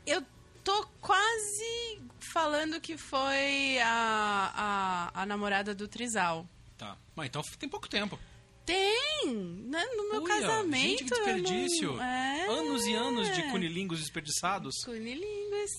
[0.06, 0.22] Eu
[0.68, 1.98] tô quase
[2.32, 6.46] falando que foi a, a, a namorada do Trizal.
[6.76, 6.94] Tá.
[7.16, 8.18] Mas então tem pouco tempo.
[8.66, 9.26] Tem!
[9.26, 9.82] né?
[9.96, 10.98] No meu Uia, casamento.
[10.98, 11.92] Gente, que desperdício.
[11.94, 12.46] não- é.
[12.50, 14.74] Anos e anos de cunilingos desperdiçados.
[14.84, 15.70] Cunilingus.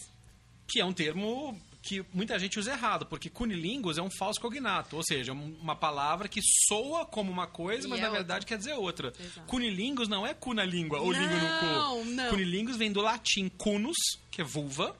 [0.68, 4.98] Que é um termo que muita gente usa errado, porque cunilingus é um falso cognato,
[4.98, 8.20] ou seja, um- uma palavra que soa como uma coisa, E mas é na outra.
[8.24, 9.14] verdade quer dizer outra.
[9.18, 9.48] Exato.
[9.48, 12.06] Cunilingus não é cu na língua, ou língua no Não, cu.
[12.06, 12.30] não.
[12.30, 13.96] Cunilingus vem do latim cunus,
[14.30, 14.96] que é vulva,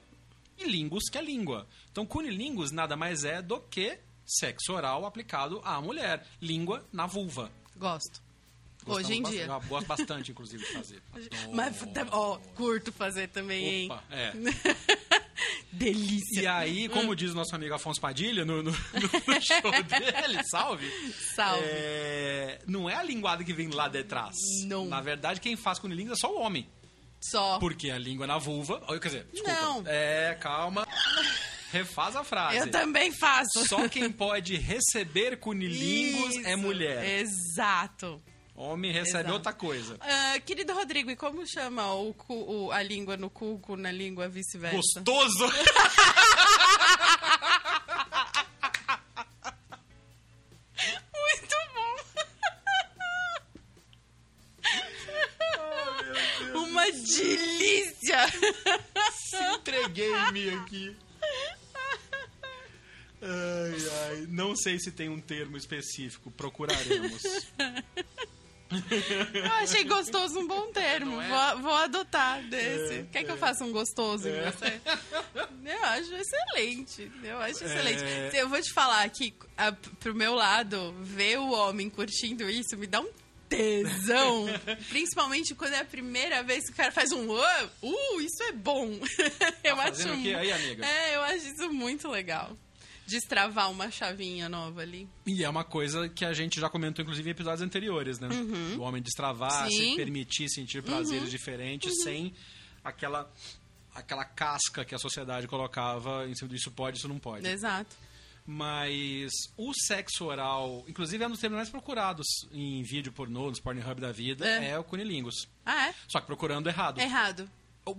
[0.58, 1.66] e lingus, que é língua.
[1.92, 6.26] Então cunilingus nada mais é do que sexo oral aplicado à mulher.
[6.40, 7.50] Língua na vulva.
[7.76, 8.22] Gosto.
[8.82, 9.52] Gostamos Hoje em bastante- dia.
[9.52, 11.02] Eu gosto bastante, inclusive, de fazer.
[11.52, 14.32] Mas, tá- ó, curto fazer também, Opa, é.
[15.72, 16.42] Delícia.
[16.42, 20.90] E aí, como diz o nosso amigo Afonso Padilha no, no- no show dele, salve,
[21.36, 21.62] Salve.
[21.64, 24.34] é, não é a linguada que vem lá de trás.
[24.66, 24.86] Não.
[24.86, 26.68] Na verdade, quem faz cunilingus é só o homem.
[27.20, 27.58] Só.
[27.58, 28.80] Porque a língua na vulva...
[28.98, 29.60] Quer dizer, desculpa.
[29.60, 29.84] Não.
[29.86, 30.88] É, calma.
[31.70, 32.56] Refaz a frase.
[32.56, 33.64] Eu também faço.
[33.68, 36.58] Só quem pode receber cunilingus é Isso.
[36.58, 37.20] mulher.
[37.20, 38.20] Exato.
[38.54, 39.32] Homem recebe Exato.
[39.34, 39.96] outra coisa.
[40.00, 43.90] Ah, querido Rodrigo, e como chama o, cu- o- a língua no cu, cu na
[43.90, 44.76] língua vice-versa?
[44.76, 45.46] Gostoso!
[51.12, 51.96] Muito bom.
[57.16, 58.26] delícia!
[59.54, 60.96] Entreguei-me aqui.
[63.22, 64.26] Ai, ai.
[64.28, 67.22] Não sei se tem um termo específico, procuraremos.
[69.34, 71.20] Eu achei gostoso um bom termo.
[71.20, 71.28] É?
[71.28, 72.94] Vou, vou adotar desse.
[73.00, 73.32] É, Quer que é.
[73.32, 74.30] eu faça um gostoso É.
[74.30, 74.80] em você?
[75.64, 77.12] Eu acho excelente.
[77.22, 78.02] Eu acho excelente.
[78.04, 78.30] É.
[78.34, 82.86] Eu vou te falar que, a, pro meu lado, ver o homem curtindo isso me
[82.86, 83.08] dá um
[83.48, 84.46] tesão.
[84.88, 88.52] Principalmente quando é a primeira vez que o cara faz um "Ué, uh, isso é
[88.52, 88.88] bom.
[89.64, 90.86] eu Tá acho quê aí, amiga?
[90.86, 92.56] É, eu acho isso muito legal.
[93.10, 95.08] Destravar uma chavinha nova ali.
[95.26, 98.28] E é uma coisa que a gente já comentou, inclusive, em episódios anteriores, né?
[98.78, 99.90] O homem destravar, Sim.
[99.90, 102.32] se permitir sentir prazeres diferentes sem
[102.84, 103.30] aquela,
[103.94, 107.46] aquela casca que a sociedade colocava em cima do isso pode, isso não pode.
[107.48, 107.96] Exato.
[108.46, 113.60] Mas o sexo oral, inclusive é um dos termos mais procurados em vídeo pornô, nos
[113.60, 114.70] Pornhub da vida, É.
[114.70, 115.48] é, o cunilingus.
[115.64, 115.94] Ah, é?
[116.08, 117.00] Só que procurando errado.
[117.00, 117.48] Errado.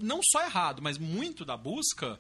[0.02, 2.20] Não só errado, mas muito da busca.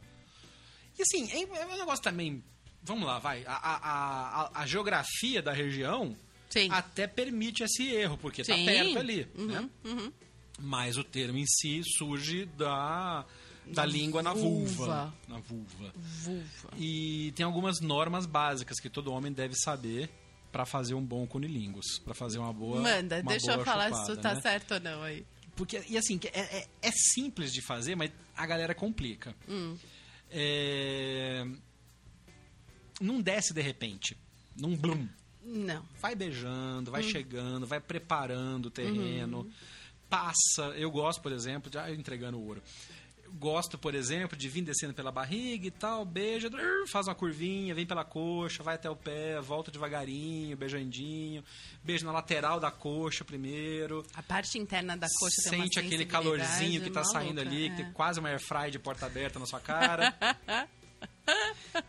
[0.97, 2.43] E assim, é, é um negócio também.
[2.83, 3.43] Vamos lá, vai.
[3.45, 6.15] A, a, a, a geografia da região
[6.49, 6.69] Sim.
[6.71, 8.65] até permite esse erro, porque tá Sim.
[8.65, 9.27] perto ali.
[9.35, 9.69] Uhum, né?
[9.85, 10.11] uhum.
[10.59, 13.25] Mas o termo em si surge da,
[13.67, 14.65] da língua na vulva.
[14.67, 15.13] vulva.
[15.27, 15.93] Na vulva.
[15.95, 16.69] Vulva.
[16.77, 20.09] E tem algumas normas básicas que todo homem deve saber
[20.51, 23.85] pra fazer um bom cunilingus, Pra fazer uma boa Manda, uma deixa boa eu falar
[23.85, 24.41] chupada, se tu tá né?
[24.41, 25.25] certo ou não aí.
[25.55, 29.35] Porque, e assim, é, é, é simples de fazer, mas a galera complica.
[29.47, 29.77] Hum.
[30.29, 31.45] É,
[33.01, 34.15] Não desce de repente.
[34.55, 35.07] Não blum.
[35.43, 35.83] Não.
[35.99, 36.93] Vai beijando, Hum.
[36.93, 39.39] vai chegando, vai preparando o terreno.
[39.39, 39.51] Uhum.
[40.09, 40.73] Passa.
[40.75, 42.61] Eu gosto, por exemplo, já entregando o ouro.
[43.23, 46.49] Eu Gosto, por exemplo, de vir descendo pela barriga e tal, beija,
[46.91, 51.41] faz uma curvinha, vem pela coxa, vai até o pé, volta devagarinho, beijandinho,
[51.81, 54.05] beijo na lateral da coxa primeiro.
[54.13, 57.69] A parte interna da coxa Sente aquele calorzinho que tá saindo ali, é.
[57.69, 60.13] que tem quase uma airfry de porta aberta na sua cara.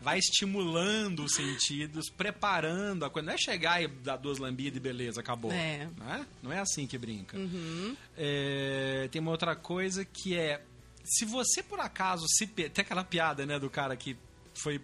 [0.01, 3.25] Vai estimulando os sentidos, preparando a coisa.
[3.25, 5.51] Não é chegar e dar duas lambidas e beleza, acabou.
[5.51, 5.89] É.
[5.97, 6.25] Não, é?
[6.41, 7.37] Não é assim que brinca.
[7.37, 7.95] Uhum.
[8.17, 10.63] É, tem uma outra coisa que é.
[11.03, 12.47] Se você por acaso se.
[12.47, 14.15] per- Tem aquela piada, né, do cara que
[14.55, 14.81] foi.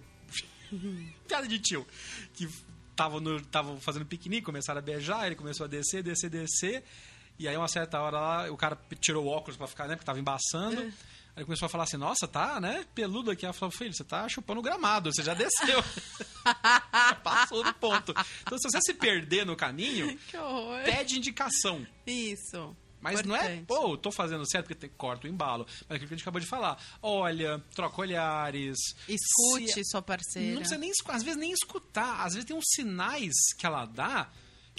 [1.28, 1.86] piada de tio.
[2.34, 2.48] Que
[2.96, 6.84] tava, no, tava fazendo piquenique, começaram a beijar, ele começou a descer, descer, descer.
[7.38, 10.06] E aí, uma certa hora lá, o cara tirou o óculos pra ficar, né, porque
[10.06, 10.82] tava embaçando.
[10.82, 10.92] É.
[11.36, 12.86] Aí começou a falar assim: Nossa, tá, né?
[12.94, 13.46] Peludo aqui.
[13.46, 15.84] Ela falou: Filho, você tá chupando gramado, você já desceu.
[17.24, 18.14] Passou do ponto.
[18.42, 20.18] Então, se você se perder no caminho,
[20.86, 21.86] pede indicação.
[22.06, 22.76] Isso.
[23.02, 23.66] Mas não é, Importante.
[23.66, 25.66] pô, tô fazendo certo porque tem, corta o embalo.
[25.88, 26.78] Mas aquilo que a gente acabou de falar.
[27.02, 28.78] Olha, troca olhares.
[29.08, 30.50] Escute se- sua parceira.
[30.52, 32.26] Não precisa nem, às vezes nem escutar.
[32.26, 34.30] Às vezes tem uns sinais que ela dá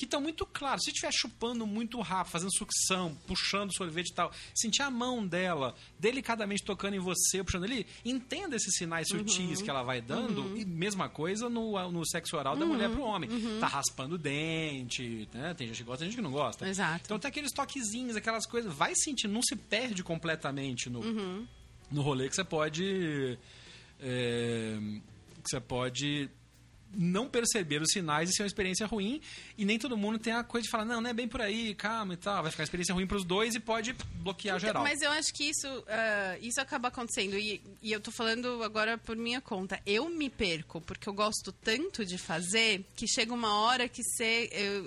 [0.01, 0.83] que estão muito claros.
[0.85, 5.75] Se estiver chupando muito rápido, fazendo sucção, puxando sorvete e tal, sentir a mão dela
[5.99, 9.65] delicadamente tocando em você, puxando ali, entenda esses sinais sutis Uhum.
[9.65, 10.57] que ela vai dando.
[10.57, 13.29] E mesma coisa no, no sexo oral da mulher pro homem.
[13.61, 15.53] Tá raspando o dente, né?
[15.53, 16.65] Tem gente que gosta, tem gente que não gosta.
[16.65, 16.71] Uhum.
[16.71, 17.03] Exato.
[17.05, 18.73] Então tem aqueles toquezinhos, aquelas coisas.
[18.73, 21.47] Vai sentindo, não se perde completamente no, Uhum.
[21.91, 23.39] no rolê que você pode.
[24.01, 24.79] é,
[25.43, 26.31] que você pode
[26.95, 29.21] não perceber os sinais e ser uma experiência ruim.
[29.57, 31.75] E nem todo mundo tem a coisa de falar, não, não é bem por aí,
[31.75, 32.43] calma e tal.
[32.43, 34.83] Vai ficar experiência ruim pros dois e pode bloquear geral.
[34.83, 37.39] Mas eu acho que isso, ah, isso acaba acontecendo.
[37.39, 39.81] E, e eu tô falando agora por minha conta.
[39.87, 44.49] Eu me perco, porque eu gosto tanto de fazer que chega uma hora que você.
[44.53, 44.87] eu-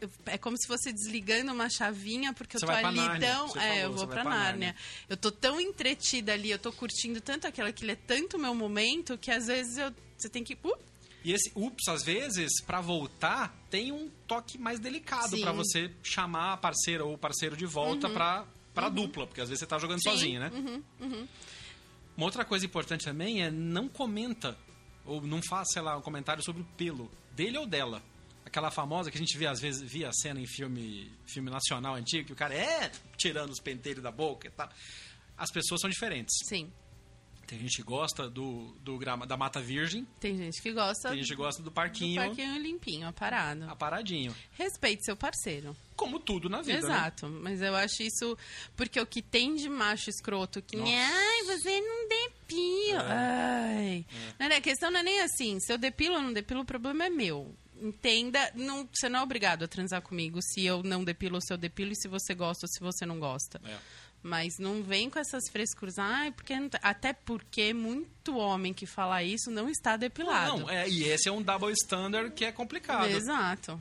[0.00, 3.46] eu- é como se fosse desligando uma chavinha, porque Você eu tô ali Nárnia, tão.
[3.46, 4.44] é, falou, eu você vou pra pra Nárnia.
[4.68, 4.76] Nárnia.
[5.08, 9.16] Eu tô tão entretida ali, eu tô curtindo tanto aquilo, aquilo é tanto meu momento
[9.16, 10.54] que às vezes eu, você tem que.
[10.54, 10.89] Uh,
[11.22, 16.54] E esse ups, às vezes, pra voltar, tem um toque mais delicado pra você chamar
[16.54, 19.78] a parceira ou o parceiro de volta pra, pra dupla, porque às vezes você tá
[19.78, 20.10] jogando Sim.
[20.10, 20.50] sozinho, né?
[22.16, 24.56] Uma outra coisa importante também é não comenta
[25.04, 28.02] ou não faça, sei lá, um comentário sobre o pelo dele ou dela.
[28.44, 31.94] Aquela famosa que a gente vê, às vezes, via a cena em filme, filme nacional
[31.94, 34.68] antigo, que o cara é tirando os penteiros da boca e tal.
[35.36, 36.34] As pessoas são diferentes.
[36.46, 36.70] sim.
[37.50, 41.18] Tem gente que gosta do, do grama, da mata virgem, Tem gente que gosta tem
[41.18, 43.68] gente que gosta do do parquinho, parquinho limpinho, aparado.
[43.68, 44.32] aparadinho.
[44.52, 45.76] Respeite seu parceiro.
[45.96, 46.94] Como tudo na vida, né?
[46.94, 48.38] Exato, mas eu acho isso
[48.76, 50.92] porque o que tem de macho escroto que Nossa.
[50.92, 53.04] ai, você não depila.
[53.08, 54.06] Ai.
[54.38, 56.64] Não, não, a questão não é nem assim, se eu depilo ou não depilo, o
[56.64, 57.52] problema é meu.
[57.82, 61.52] Entenda, não, você não é obrigado a transar comigo se eu não depilo ou se
[61.52, 63.60] eu depilo e se você gosta ou se você não gosta.
[63.64, 63.78] É.
[64.22, 68.84] Mas não vem com essas frescuras, ai, porque não tá-" até porque muito homem que
[68.84, 70.58] fala isso não está depilado.
[70.60, 73.08] Não, é, e esse é um double standard que é complicado.
[73.08, 73.80] Exato.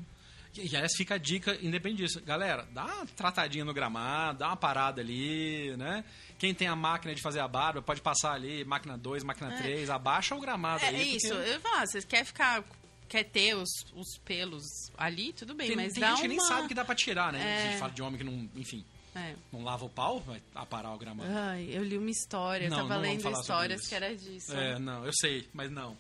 [0.56, 2.22] E, e aliás, fica a dica, independente disso.
[2.22, 6.06] Galera, dá uma tratadinha no gramado, dá uma parada ali, né?
[6.38, 9.90] Quem tem a máquina de fazer a barba, pode passar ali, máquina 2, máquina 3,
[9.90, 10.96] abaixa o gramado É, aí.
[10.96, 11.34] é porque isso.
[11.34, 12.64] Eu falar, você quer ficar.
[13.10, 14.64] Quer ter os, os pelos
[14.96, 16.94] ali, tudo bem, Tem, mas tem dá gente que nem uma- sabe que dá pra
[16.94, 17.42] tirar, né?
[17.42, 17.58] É.
[17.58, 19.36] A gente fala de homem que não, enfim, É.
[19.52, 21.30] não lava o pau, vai aparar o gramado.
[21.32, 24.54] Ai, eu li uma história, eu Não, tava não lendo histórias que era disso.
[24.56, 25.98] É, não, eu sei, mas não.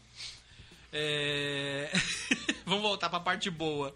[0.91, 1.91] É...
[2.65, 3.95] Vamos voltar pra parte boa.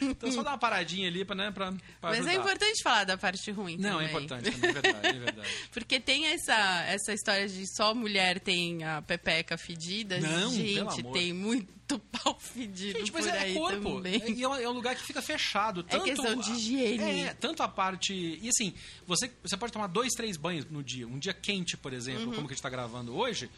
[0.00, 3.16] Então só dar uma paradinha ali pra, né, pra, pra Mas é importante falar da
[3.16, 5.48] parte ruim Não, é importante também, é verdade, é verdade.
[5.72, 10.18] Porque tem essa, essa história de só mulher tem a pepeca fedida.
[10.18, 13.96] Não, Gente, tem muito pau fedido Gente, mas é aí corpo.
[13.96, 14.20] também.
[14.22, 15.82] É, e é um- é um lugar que fica fechado.
[15.84, 17.20] Tanto questão de a- higiene.
[17.22, 18.12] É, tanto a parte.
[18.14, 18.74] E assim,
[19.06, 21.06] você, você pode tomar dois, três banhos no dia.
[21.06, 22.34] Um dia quente, por exemplo, Uhum.
[22.34, 23.48] como que a gente tá gravando hoje.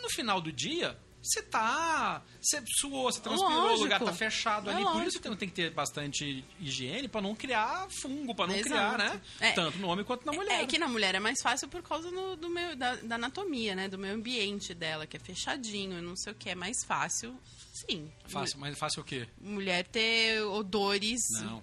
[0.00, 2.22] No final do dia, você tá.
[2.40, 3.82] Você suou, você transpirou, o Lógico.
[3.84, 4.82] lugar tá fechado É ali.
[4.82, 5.08] Por lógico.
[5.08, 8.68] isso tem, tem que ter bastante higiene pra não criar fungo, pra não Exato.
[8.70, 9.20] criar, né?
[9.40, 9.52] É.
[9.52, 10.62] Tanto no homem quanto na mulher.
[10.62, 13.74] É que na mulher é mais fácil por causa do, do meu, da, da anatomia,
[13.76, 13.88] né?
[13.88, 16.50] Do meio ambiente dela, que é fechadinho, não sei o que.
[16.50, 17.38] É mais fácil,
[17.72, 18.10] sim.
[18.26, 19.28] Fácil, mas fácil o quê?
[19.40, 21.20] Mulher ter odores.
[21.42, 21.62] Não.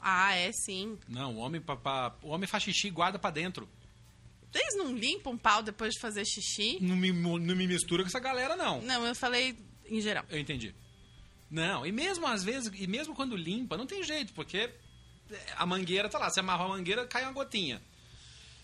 [0.00, 0.98] Ah, é sim.
[1.08, 3.68] Não, o homem, pra, pra- o homem faz xixi e guarda pra dentro.
[4.54, 6.78] Vocês não limpam um pau depois de fazer xixi?
[6.80, 8.80] Não me, não me mistura com essa galera, não.
[8.82, 10.24] Não, eu falei em geral.
[10.30, 10.72] Eu entendi.
[11.50, 14.70] Não, e mesmo às vezes, e mesmo quando limpa, não tem jeito, porque
[15.56, 17.82] a mangueira tá lá, você amarra a mangueira, cai uma gotinha.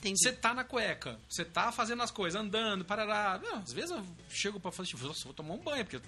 [0.03, 3.39] Você tá na cueca, você tá fazendo as coisas, andando, parará.
[3.43, 6.01] Não, às vezes eu chego pra fazer, tipo, "Nossa, vou tomar um banho, porque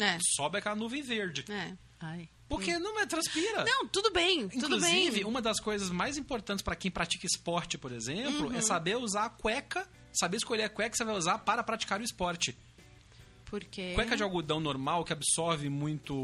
[0.00, 0.18] É.
[0.36, 1.44] sobe aquela nuvem verde.
[1.50, 1.72] É.
[2.00, 2.28] Ai.
[2.56, 3.64] Porque não é, transpira.
[3.64, 5.24] Não, tudo bem, tudo Inclusive, bem.
[5.24, 8.56] uma das coisas mais importantes pra quem pratica esporte, por exemplo, Uhum.
[8.56, 12.00] é saber usar a cueca, saber escolher a cueca que você vai usar para praticar
[12.00, 12.56] o esporte.
[13.54, 13.92] Porque.
[13.94, 16.14] Cueca de algodão normal que absorve muito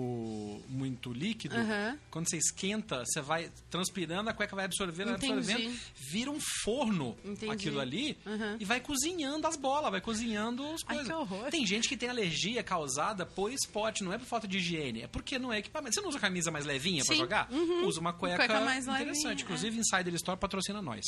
[0.69, 1.97] muito líquido, Aham.
[2.11, 5.33] quando você esquenta, você vai transpirando, a cueca vai absorvendo, vai Entendi.
[5.53, 5.79] absorvendo,
[6.11, 7.53] vira um forno Entendi.
[7.53, 8.57] aquilo ali Aham.
[8.59, 11.07] e vai cozinhando as bolas, vai cozinhando as Ai, coisas.
[11.07, 11.51] que horror.
[11.51, 15.07] Tem gente que tem alergia causada por esporte, não é por falta de higiene, é
[15.07, 15.95] porque não é equipamento.
[15.95, 17.21] Você não usa camisa mais levinha pra Sim.
[17.21, 17.49] jogar?
[17.53, 17.87] Uhum.
[17.87, 19.07] Usa uma cueca, Cueca mais interessante.
[19.15, 19.43] levinha, é.
[19.45, 21.05] Inclusive, Insider Store patrocina nós.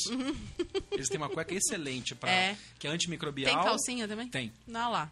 [0.91, 2.57] Eles têm uma cueca excelente para É.
[2.79, 3.53] que é antimicrobial.
[3.53, 4.27] Tem calcinha também?
[4.29, 5.11] Tem Não, lá.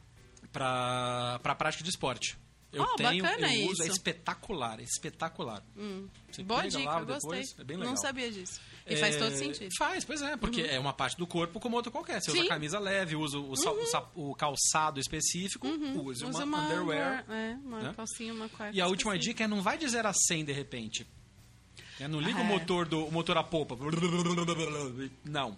[0.52, 2.38] Pra, pra prática de esporte.
[2.74, 5.62] Eu Oh, tenho, eu uso, é espetacular, é espetacular.
[6.32, 7.30] Você Boa pega, dica, lava eu gostei.
[7.42, 7.94] depois, é bem legal.
[7.94, 8.62] Não sabia disso.
[8.88, 9.64] E É, faz todo sentido.
[9.64, 9.78] Uhum.
[9.78, 12.22] Faz, pois é, porque é uma parte do corpo como outra qualquer.
[12.22, 12.48] Você usa Sim.
[12.48, 13.72] camisa leve, usa o, sa-
[14.16, 17.26] o o calçado específico, use Usa uma, underwear.
[17.26, 17.94] under- É, uma né?
[17.94, 18.74] calcinha, uma cueca.
[18.74, 19.34] E a última específica.
[19.34, 21.06] dica é não vai de 0 a 100 de repente.
[22.00, 22.48] É, não liga Ah, o é.
[22.48, 23.76] motor do o motor a polpa.
[25.26, 25.58] Não.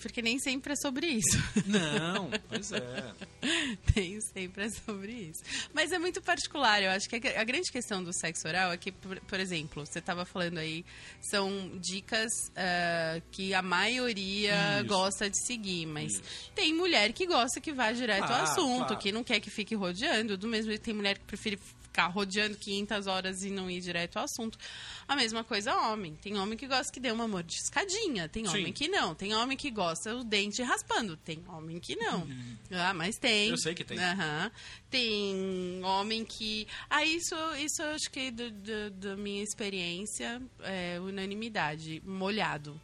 [0.00, 1.38] Porque nem sempre é sobre isso.
[1.66, 3.12] Não, pois é.
[3.94, 5.42] Tem sempre é sobre isso.
[5.72, 6.82] Mas é muito particular.
[6.82, 9.98] Eu acho que a grande questão do sexo oral é que, por, por exemplo, você
[9.98, 10.84] estava falando aí,
[11.20, 14.86] são dicas ah, que a maioria Isso.
[14.86, 15.86] gosta de seguir.
[15.86, 16.22] Mas Isso.
[16.54, 18.98] tem mulher que gosta que vá direto ao Ah, assunto, claro.
[18.98, 20.36] que não quer que fique rodeando.
[20.36, 21.58] Do mesmo jeito, tem mulher que prefere
[21.92, 24.58] ficar rodeando 500 horas e não ir direto ao assunto.
[25.06, 26.14] A mesma coisa homem.
[26.16, 28.28] Tem homem que gosta que dê uma mordiscadinha.
[28.30, 28.50] Tem Sim.
[28.60, 29.14] homem que não.
[29.14, 31.18] Tem homem que gosta o dente raspando.
[31.18, 32.26] Tem homem que não.
[32.70, 33.50] Ah, mas tem.
[33.50, 33.98] Eu sei que tem.
[33.98, 34.50] Aham.
[34.90, 36.66] Tem homem que.
[36.88, 42.02] Ah, isso, isso eu acho que do, do- da minha experiência é unanimidade.
[42.06, 42.80] Molhado.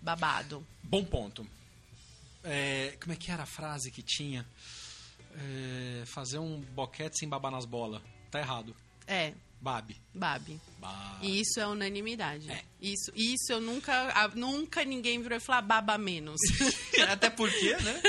[0.00, 0.64] Babado.
[0.82, 1.44] Bom ponto.
[2.44, 4.46] É, como é que era a frase que tinha?
[5.36, 8.00] É, fazer um boquete sem babar nas bolas.
[8.34, 8.74] Tá errado.
[9.06, 9.96] É, babe.
[10.12, 10.60] Babe.
[11.22, 12.50] E isso é unanimidade.
[12.50, 12.64] É.
[12.82, 14.28] Isso, isso eu nunca.
[14.34, 16.40] nunca ninguém virou e falou ah, baba menos.
[17.08, 18.02] Até porque, né?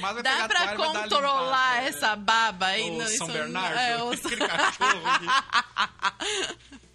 [0.00, 1.88] Vai Dá pra toalha controlar limpada.
[1.88, 2.90] essa baba aí?
[2.90, 5.02] O Não, São Bernardo, É, o- aquele cachorro.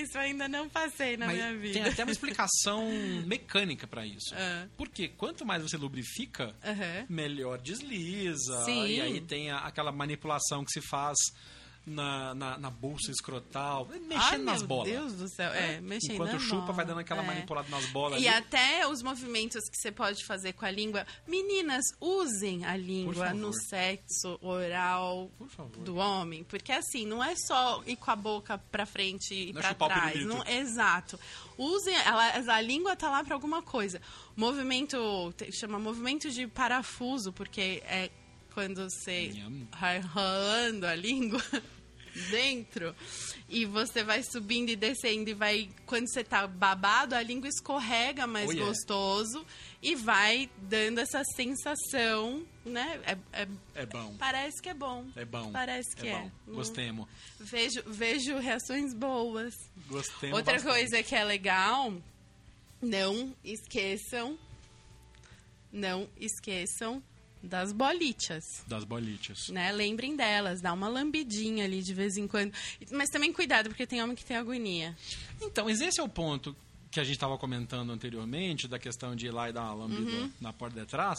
[0.00, 1.74] isso ainda não passei na Mas minha vida.
[1.74, 2.88] tem até uma explicação
[3.26, 4.34] mecânica pra isso.
[4.34, 4.66] Ah.
[4.76, 7.06] Porque quanto mais você lubrifica, Aham.
[7.08, 8.64] melhor desliza.
[8.64, 8.86] Sim.
[8.86, 11.16] E aí tem a- aquela manipulação que se faz
[11.86, 14.90] na, na, na bolsa escrotal, mexendo Ai, nas meu bolas.
[14.92, 15.52] Deus do céu.
[15.52, 16.72] É, mexendo Enquanto chupa, bola.
[16.72, 17.26] vai dando aquela É.
[17.26, 18.38] manipulada nas bolas E ali.
[18.38, 21.06] até os movimentos que você pode fazer com a língua.
[21.26, 25.30] Meninas, usem a língua no sexo oral
[25.84, 26.42] do homem.
[26.44, 29.88] Porque assim, não é só ir com a boca pra frente e Não é pra
[29.88, 30.24] trás.
[30.24, 31.20] Não, exato.
[31.58, 34.00] Usem, ela, a língua tá lá pra alguma coisa.
[34.34, 34.96] Movimento,
[35.52, 38.10] chama movimento de parafuso, porque é
[38.54, 39.32] quando você
[40.12, 41.42] ralando a língua.
[42.30, 42.94] Dentro.
[43.48, 45.68] E você vai subindo e descendo e vai.
[45.86, 48.68] Quando você tá babado, a língua escorrega mais Oh, yeah.
[48.68, 49.44] gostoso
[49.82, 53.00] e vai dando essa sensação, né?
[53.04, 54.16] É- é- É bom.
[54.18, 55.06] parece que é bom.
[55.14, 55.52] É bom.
[55.52, 56.18] Parece que é.
[56.18, 56.30] bom.
[56.48, 57.08] Hum, Gostemos.
[57.38, 59.54] Vejo, vejo reações boas.
[59.88, 60.72] Gostemos Outra bastante.
[60.74, 61.92] coisa que é legal,
[62.80, 64.38] não esqueçam,
[65.72, 67.02] não esqueçam
[67.44, 69.48] das bolitas, Das bolitas.
[69.48, 69.70] né?
[69.72, 72.52] Lembrem delas, dá uma lambidinha ali de vez em quando.
[72.90, 74.96] Mas também cuidado, porque tem homem que tem agonia.
[75.40, 76.56] Então, mas esse é o ponto
[76.90, 80.10] que a gente estava comentando anteriormente, da questão de ir lá e dar uma lambida
[80.10, 80.32] Uhum.
[80.40, 81.18] na porta de trás.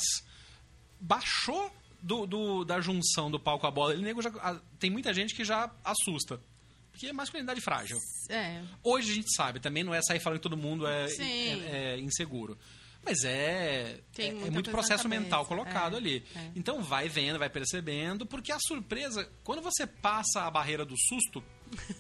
[1.00, 3.94] Baixou do, do- da junção do palco à bola.
[3.94, 6.40] Ele nego já, a- tem muita gente que já assusta.
[6.92, 7.98] Porque é masculinidade frágil.
[8.30, 11.94] É, Hoje a gente sabe, também não é sair falando que todo mundo é, é-
[11.96, 12.58] é inseguro.
[13.06, 16.24] Mas é, é, é muito processo mental colocado É, ali.
[16.36, 16.52] é.
[16.56, 21.44] Então vai vendo, vai percebendo, porque a surpresa, quando você passa a barreira do susto,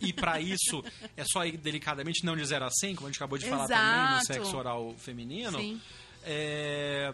[0.02, 0.84] e pra isso
[1.15, 3.68] é só ir delicadamente, não de 0 a 100, como a gente acabou de falar
[3.68, 4.26] também no Exato.
[4.26, 5.80] sexo oral feminino, Sim.
[6.24, 7.13] é,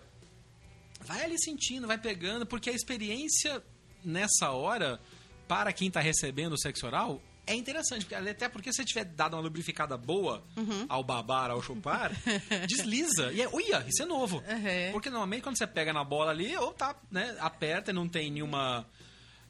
[1.01, 3.61] vai ali sentindo, vai pegando, porque a experiência
[4.03, 4.99] nessa hora,
[5.47, 9.05] para quem tá recebendo o sexo oral, é interessante, porque, até porque se você tiver
[9.05, 10.85] dado uma lubrificada boa Uhum.
[10.89, 12.11] ao babar, ao chupar,
[12.67, 13.31] desliza.
[13.33, 14.37] E é, uia, isso é novo.
[14.37, 14.91] Uhum.
[14.91, 18.31] Porque normalmente quando você pega na bola ali, ou tá, né, aperta e não tem
[18.31, 18.87] nenhuma.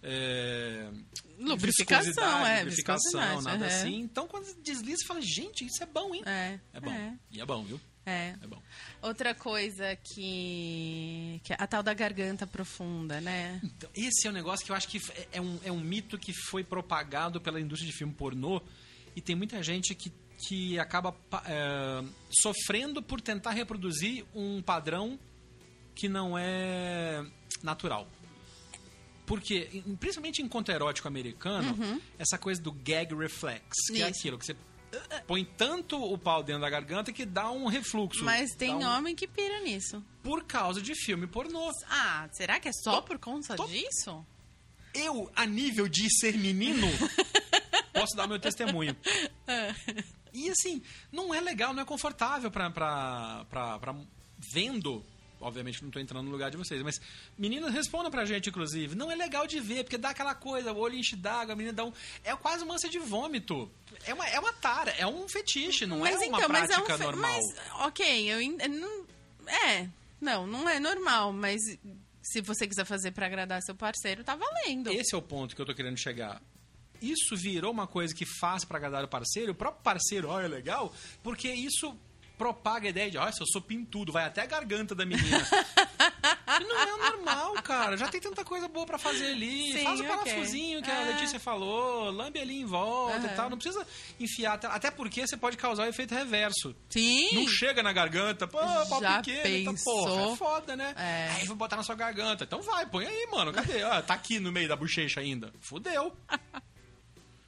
[0.04, 0.90] É,
[1.40, 3.66] Lubrificação, é, lubrificação, nada uhum.
[3.66, 3.96] assim.
[4.02, 6.22] Então quando desliza, você fala, gente, isso é bom, hein?
[6.26, 6.92] é, É bom.
[6.92, 7.80] É, E é bom, viu?
[8.06, 8.36] é.
[8.42, 8.62] É bom.
[9.02, 13.60] Outra coisa que, que é a tal da garganta profunda, né?
[13.64, 16.18] Então, esse é um negócio que eu acho que é- é um, é um mito
[16.20, 18.62] que foi propagado pela indústria de filme pornô
[19.16, 20.12] e tem muita gente que,
[20.48, 22.04] que acaba é,
[22.42, 25.20] sofrendo por tentar reproduzir um padrão
[25.96, 27.26] que não é
[27.64, 28.08] natural.
[29.26, 31.76] Porque, principalmente em conto erótico americano,
[32.20, 34.20] essa coisa do gag reflex, que é Isso.
[34.20, 34.56] aquilo que você
[35.28, 38.24] põe tanto o pau dentro da garganta que dá um refluxo.
[38.24, 40.04] Mas tem um- homem que pira nisso.
[40.24, 41.72] Por causa de filme pornô.
[41.90, 44.26] Ah, será que é só por conta tô- disso?
[44.94, 46.86] eu, a nível de ser menino,
[47.94, 48.96] posso dar meu testemunho.
[50.34, 53.96] E assim, não é legal, não é confortável pra, pra, pra, pra
[54.54, 55.04] vendo.
[55.42, 57.02] Obviamente não tô entrando no lugar de vocês, mas
[57.38, 58.96] meninas respondam pra gente, inclusive.
[58.96, 61.74] Não é legal de ver, porque dá aquela coisa, o olho enche d'água, a menina
[61.74, 61.92] dá um.
[62.24, 63.70] É quase uma ânsia de vômito.
[64.06, 67.32] É uma, é uma tara, é um fetiche, não é uma prática fe- normal.
[67.40, 69.06] então, Mas, ok, eu eu não,
[69.48, 69.90] é,
[70.22, 71.62] não, não é normal, mas
[72.22, 74.92] se você quiser fazer pra agradar seu parceiro, tá valendo.
[74.92, 76.42] Esse é o ponto que eu tô querendo chegar.
[77.02, 80.48] Isso virou uma coisa que faz pra agradar o parceiro, o próprio parceiro, olha, é
[80.48, 81.98] legal, porque isso
[82.42, 85.48] propaga a ideia de, olha, se eu sou pintudo, vai até a garganta da menina.
[86.60, 87.96] E não é normal, cara.
[87.96, 89.72] Já tem tanta coisa boa pra fazer ali.
[89.72, 90.16] Sim, Faz o ok.
[90.18, 91.06] parafusinho que a É.
[91.14, 93.36] Letícia falou, lambe ali em volta e Aham.
[93.36, 93.50] tal.
[93.50, 93.88] Não precisa
[94.20, 96.76] enfiar, até, porque você pode causar o efeito reverso.
[96.90, 97.34] Sim.
[97.34, 100.06] Não chega na garganta, pô, pau Já pequeno, então, pensou?
[100.06, 100.94] porra, é foda, né?
[100.98, 101.30] É.
[101.38, 102.44] Aí vou botar na sua garganta.
[102.44, 103.54] Então vai, põe aí, mano.
[103.54, 103.82] Cadê?
[103.84, 105.54] Ah, tá aqui no meio da bochecha ainda.
[105.62, 106.12] Fudeu.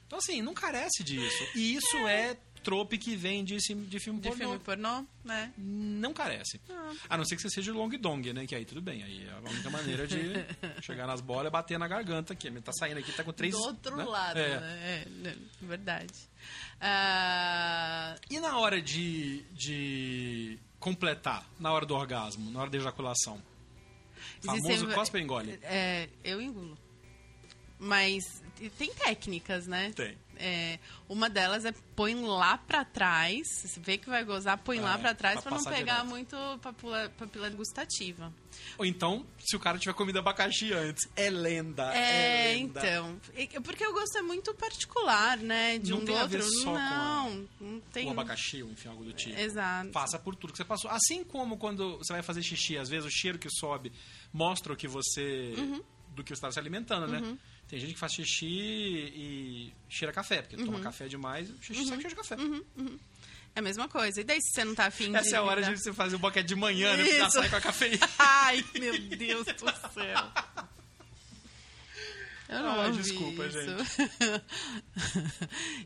[0.06, 1.44] Então, assim, não carece disso.
[1.56, 4.34] E isso é trope que vem de, de filme de pornô.
[4.44, 5.52] filme pornô, né?
[5.56, 6.60] Não carece.
[7.08, 8.46] A não ser que você seja long dong, né?
[8.46, 9.02] Que aí tudo bem.
[9.02, 10.16] Aí a única maneira de
[10.82, 12.50] chegar nas bolas é bater na garganta aqui.
[12.62, 13.54] Tá saindo aqui, tá com três...
[13.54, 14.04] Do outro né?
[14.04, 14.60] lado, É.
[14.60, 14.80] né?
[15.06, 15.36] É, né?
[15.62, 16.12] verdade.
[16.80, 23.40] Ah, E na hora de, de completar, na hora do orgasmo, na hora da ejaculação?
[24.44, 25.58] Famoso Existem- cospe engole?
[25.62, 26.76] É, eu engulo.
[27.78, 29.92] Mas tem técnicas, né?
[29.94, 30.16] Tem.
[30.36, 34.80] É, uma delas é põe lá pra trás, você vê que vai gozar, põe É,
[34.80, 36.06] lá pra trás pra pra não pegar direto.
[36.08, 38.32] muito papila, papila gustativa.
[38.76, 41.08] Ou então, se o cara tiver comido abacaxi antes.
[41.14, 41.94] É lenda.
[41.94, 42.80] É, É, lenda.
[42.80, 43.20] então.
[43.62, 45.78] Porque o gosto é muito particular, né?
[45.78, 46.64] De Não um tem do outro.
[46.64, 48.08] com a- não, não tem.
[48.08, 49.38] O abacaxi, ou enfim, algo do tipo.
[49.38, 49.90] Exato.
[49.90, 50.90] Passa por tudo que você passou.
[50.90, 53.92] Assim como quando você vai fazer xixi, às vezes o cheiro que sobe
[54.32, 55.54] mostra o que você.
[55.56, 55.80] Uhum.
[56.14, 57.36] do que você está se alimentando, né?
[57.68, 60.66] Tem gente que faz xixi e cheira café, porque Uhum.
[60.66, 62.36] toma café demais, o xixi sai cheiro de café.
[63.56, 64.20] É a mesma coisa.
[64.20, 65.16] E daí se você não tá afim de.
[65.16, 67.04] Essa é a hora de você fazer o boquete de manhã, né?
[67.04, 67.38] Porque já Isso.
[67.38, 68.08] sai com a cafeína.
[68.18, 70.32] Ai, meu Deus do céu.
[72.48, 73.58] Eu não Ai, desculpa, isso.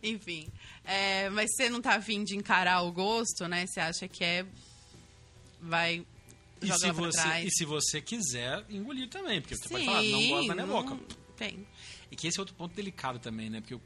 [0.03, 0.49] Enfim.
[0.85, 3.67] é, mas você não tá afim de encarar o gosto, né?
[3.67, 4.45] Você acha que é.
[5.61, 6.05] Vai.
[6.61, 10.03] E se, pra você, e se você quiser, engolir também, porque você Sim, pode falar,
[10.03, 10.99] não gosto da minha não- boca.
[11.39, 11.67] Tem.
[12.11, 13.61] E que esse é outro ponto delicado também, né?
[13.63, 13.79] Porque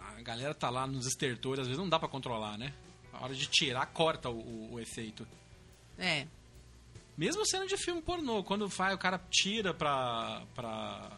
[0.00, 2.74] a galera tá lá nos estertores, às vezes não dá pra controlar, né?
[3.12, 5.26] A hora de tirar, corta o, o- o efeito.
[5.96, 6.26] É.
[7.16, 11.10] Mesmo sendo de filme pornô, quando vai, o cara tira pra, pra,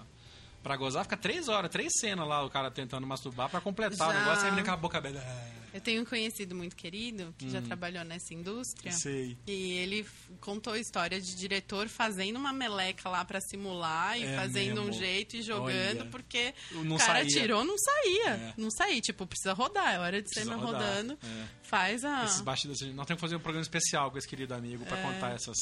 [0.69, 4.13] Pra gozar, fica três horas, três cenas lá, o cara tentando masturbar pra completar o
[4.13, 4.19] Já.
[4.19, 5.19] negócio, aí ele com a boca aberta.
[5.27, 8.93] Ah, Eu tenho um conhecido muito querido que já trabalhou nessa indústria.
[8.93, 9.35] Sei.
[9.47, 10.07] E ele
[10.43, 14.87] contou a história de diretor fazendo uma meleca lá pra simular e É fazendo um
[14.89, 15.01] mesmo.
[15.01, 16.11] jeito e jogando, Olha.
[16.11, 17.29] porque Não o cara saía.
[17.41, 18.31] tirou, não saía.
[18.31, 18.55] É.
[18.59, 19.01] Não saía.
[19.01, 21.19] Tipo, precisa rodar, é hora de Precisa cena rodar, rodando.
[21.23, 21.45] é.
[21.63, 22.25] Faz a.
[22.25, 25.31] Esses bastidores, nós temos que fazer um programa especial com esse querido amigo pra contar
[25.35, 25.57] essas,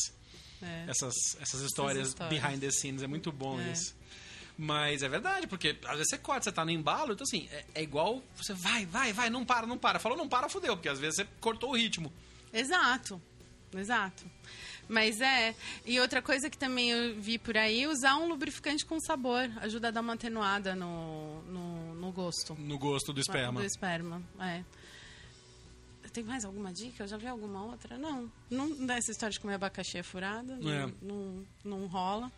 [0.62, 0.84] é.
[0.88, 2.40] essas, essas histórias histórias.
[2.42, 3.02] behind the scenes.
[3.02, 3.70] É muito bom É.
[3.72, 3.95] isso.
[4.58, 7.64] Mas é verdade, porque às vezes você corta, você tá no embalo, então assim, é,
[7.74, 9.98] é igual você vai, vai, vai, não para, não para.
[9.98, 12.10] Falou não para, fudeu, porque às vezes você cortou o ritmo.
[12.52, 13.20] Exato,
[13.74, 14.24] exato.
[14.88, 15.54] Mas é.
[15.84, 19.50] E outra coisa que também eu vi por aí, usar um lubrificante com sabor.
[19.56, 22.54] Ajuda a dar uma atenuada no, no, no gosto.
[22.54, 23.60] No gosto do esperma.
[23.60, 24.62] Do esperma, é.
[26.12, 27.02] Tem mais alguma dica?
[27.02, 27.98] Eu já vi alguma outra?
[27.98, 28.32] Não.
[28.48, 30.56] Não dessa história de comer abacaxi é furada.
[30.56, 30.90] Não, É.
[31.02, 32.32] não, não rola.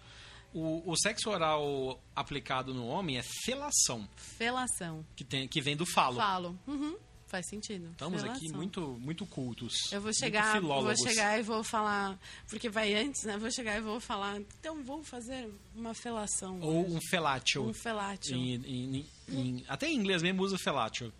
[0.54, 5.04] O, o sexo oral aplicado no homem é felação, Felação.
[5.14, 6.16] que, tem, que vem do falo.
[6.16, 6.58] Falo.
[6.66, 6.96] Uhum.
[7.26, 7.90] Faz sentido.
[7.90, 9.92] Estamos aqui muito, muito cultos.
[9.92, 12.18] Eu vou chegar, vou chegar e vou falar,
[12.48, 13.36] porque vai antes, né?
[13.36, 15.46] Vou chegar e vou falar, então vou fazer
[15.76, 16.58] uma felação.
[16.62, 16.94] Ou hoje.
[16.96, 17.68] um felatio.
[17.68, 18.34] um felatio.
[18.34, 21.12] Em- em- em- até em inglês mesmo usa felatio.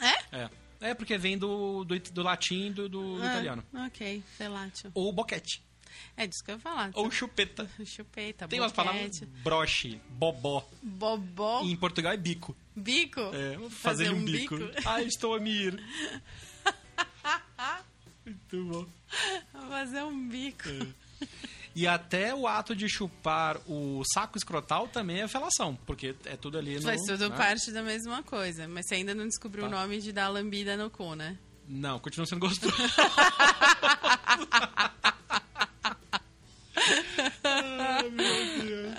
[0.00, 0.36] É?
[0.42, 0.50] É.
[0.80, 3.64] É porque vem do, do, do latim e do, do Ah, italiano.
[3.86, 4.90] Ok, felatio.
[4.92, 5.62] Ou boquete.
[6.16, 6.90] É disso que eu ia falar.
[6.94, 7.68] Ou chupeta.
[7.84, 10.66] Chupeta, Tem umas palavras broche, bobó.
[10.82, 12.56] Bobó, E em Portugal é bico.
[12.74, 13.20] bico.
[13.20, 14.56] É, vou fazer um bico.
[14.84, 15.82] Ai, estou a me ir.
[18.24, 18.86] Muito bom.
[19.68, 20.68] Fazer um bico.
[21.74, 26.56] E até o ato de chupar o saco escrotal também é felação, porque é tudo
[26.56, 26.82] ali no...
[26.82, 27.36] Faz tudo né?
[27.36, 28.68] parte da mesma coisa.
[28.68, 29.68] Mas você ainda não descobriu Tá.
[29.68, 31.36] o nome de dar lambida no cu, né?
[31.66, 32.76] Não, continua sendo gostoso.
[37.44, 38.94] Ai, meu Deus.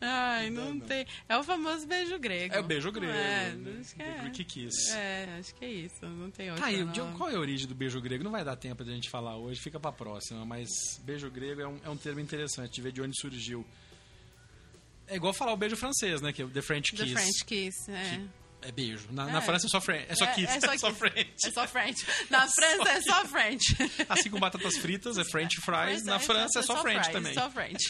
[0.00, 1.06] Ai, não, tem.
[1.28, 2.54] É o famoso beijo grego.
[2.54, 3.12] É o beijo grego.
[3.12, 3.78] É, né?
[3.80, 4.24] acho que é.
[4.26, 4.90] O que quis.
[4.94, 6.06] É, acho que é isso.
[6.06, 6.54] Não tem.
[6.54, 6.92] Tá aí, não.
[6.92, 8.22] de- qual é a origem do beijo grego?
[8.24, 10.44] Não vai dar tempo de a gente falar hoje, fica pra próxima.
[10.44, 10.68] Mas
[11.04, 13.66] beijo grego é um, é um termo interessante de ver de onde surgiu.
[15.08, 16.32] É igual falar o beijo francês, né?
[16.32, 17.12] Que é o The French The Kiss.
[17.14, 18.20] French Kiss, é.
[18.66, 19.06] É beijo.
[19.12, 19.40] Na, na É.
[19.40, 20.52] França é só, French, é só Kiss.
[20.52, 21.36] É, É só, French.
[21.46, 22.06] É só French.
[22.30, 23.76] Na França é só French.
[24.08, 26.04] Assim como batatas fritas é French fries.
[26.04, 27.34] Na França é só French também.
[27.34, 27.84] Só French.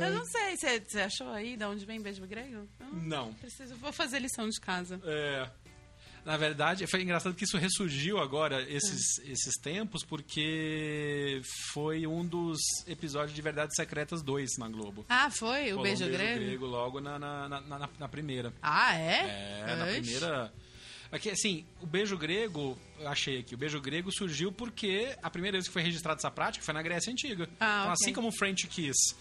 [0.00, 2.68] Eu não sei, você, você achou aí de onde vem beijo grego?
[2.80, 2.92] Não.
[3.26, 3.34] Não.
[3.34, 5.00] Preciso, vou fazer lição de casa.
[5.04, 5.48] É,
[6.24, 11.42] na verdade, foi engraçado que isso ressurgiu agora, esses, esses tempos, porque
[11.72, 15.04] foi um dos episódios de Verdades Secretas 2 na Globo.
[15.08, 15.72] Ah, foi?
[15.72, 16.66] O Rolou um beijo, grego?
[16.66, 18.52] logo na, na, na, na- na primeira.
[18.62, 19.64] Ah, é?
[19.66, 20.00] É, na Oxe.
[20.00, 20.52] primeira.
[21.10, 25.56] Aqui, assim, o beijo grego, eu achei aqui, o beijo grego surgiu porque a primeira
[25.58, 27.46] vez que foi registrada essa prática foi na Grécia Antiga.
[27.60, 27.92] Ah, então, ok.
[27.92, 29.14] assim como o French Kiss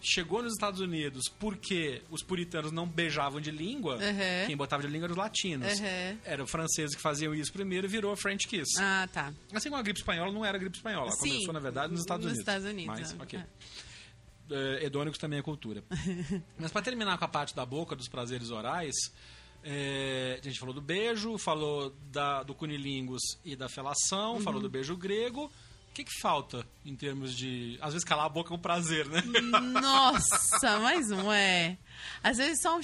[0.00, 4.46] chegou nos Estados Unidos porque os puritanos não beijavam de língua, Uhum.
[4.46, 5.78] quem botava de língua eram os latinos.
[5.80, 6.18] Uhum.
[6.24, 8.78] Eram os franceses que faziam isso primeiro e virou a French Kiss.
[8.78, 9.32] Ah, tá.
[9.52, 11.92] Assim como a gripe espanhola não era a gripe espanhola, ela Sim, começou, na verdade,
[11.92, 12.48] nos Estados nos Unidos.
[12.48, 13.22] Estados Unidos, Mas, é.
[13.22, 13.40] ok.
[14.50, 15.84] É, hedônicos também é cultura.
[16.58, 18.94] Mas para terminar com a parte da boca, dos prazeres orais,
[19.62, 24.40] é, a gente falou do beijo, falou da, do cunilingus e da felação, Uhum.
[24.40, 25.50] falou do beijo grego.
[25.98, 27.76] O que, que falta em termos de.
[27.80, 29.20] Às vezes calar a boca é um prazer, né?
[29.82, 31.76] Nossa, mais um, é.
[32.22, 32.80] Às vezes só um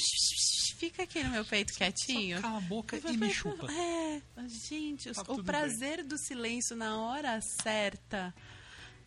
[0.77, 2.39] fica aqui no meu peito quietinho.
[2.39, 3.69] Só cala a boca e me chupa.
[3.73, 4.21] É,
[4.69, 8.35] gente, Tá o prazer do silêncio na hora certa.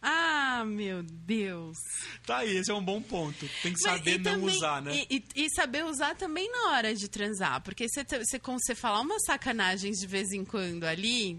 [0.01, 1.78] Ah, meu Deus.
[2.26, 3.45] Tá aí, esse é um bom ponto.
[3.62, 5.05] Tem que saber não também- usar, né?
[5.10, 7.62] E, e- e saber usar também na hora de transar.
[7.62, 11.38] Porque você, você, você falar umas sacanagens de vez em quando ali,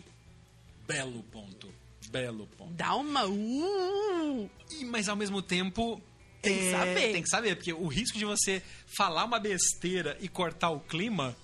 [0.87, 1.78] Belo ponto.
[2.11, 2.73] Belo ponto.
[2.75, 3.27] dá uma.
[3.27, 6.01] Uh, E, mas ao mesmo tempo.
[6.41, 7.13] Tem que é, saber.
[7.13, 8.63] Tem que saber, porque o risco de você
[8.97, 11.37] falar uma besteira e cortar o clima.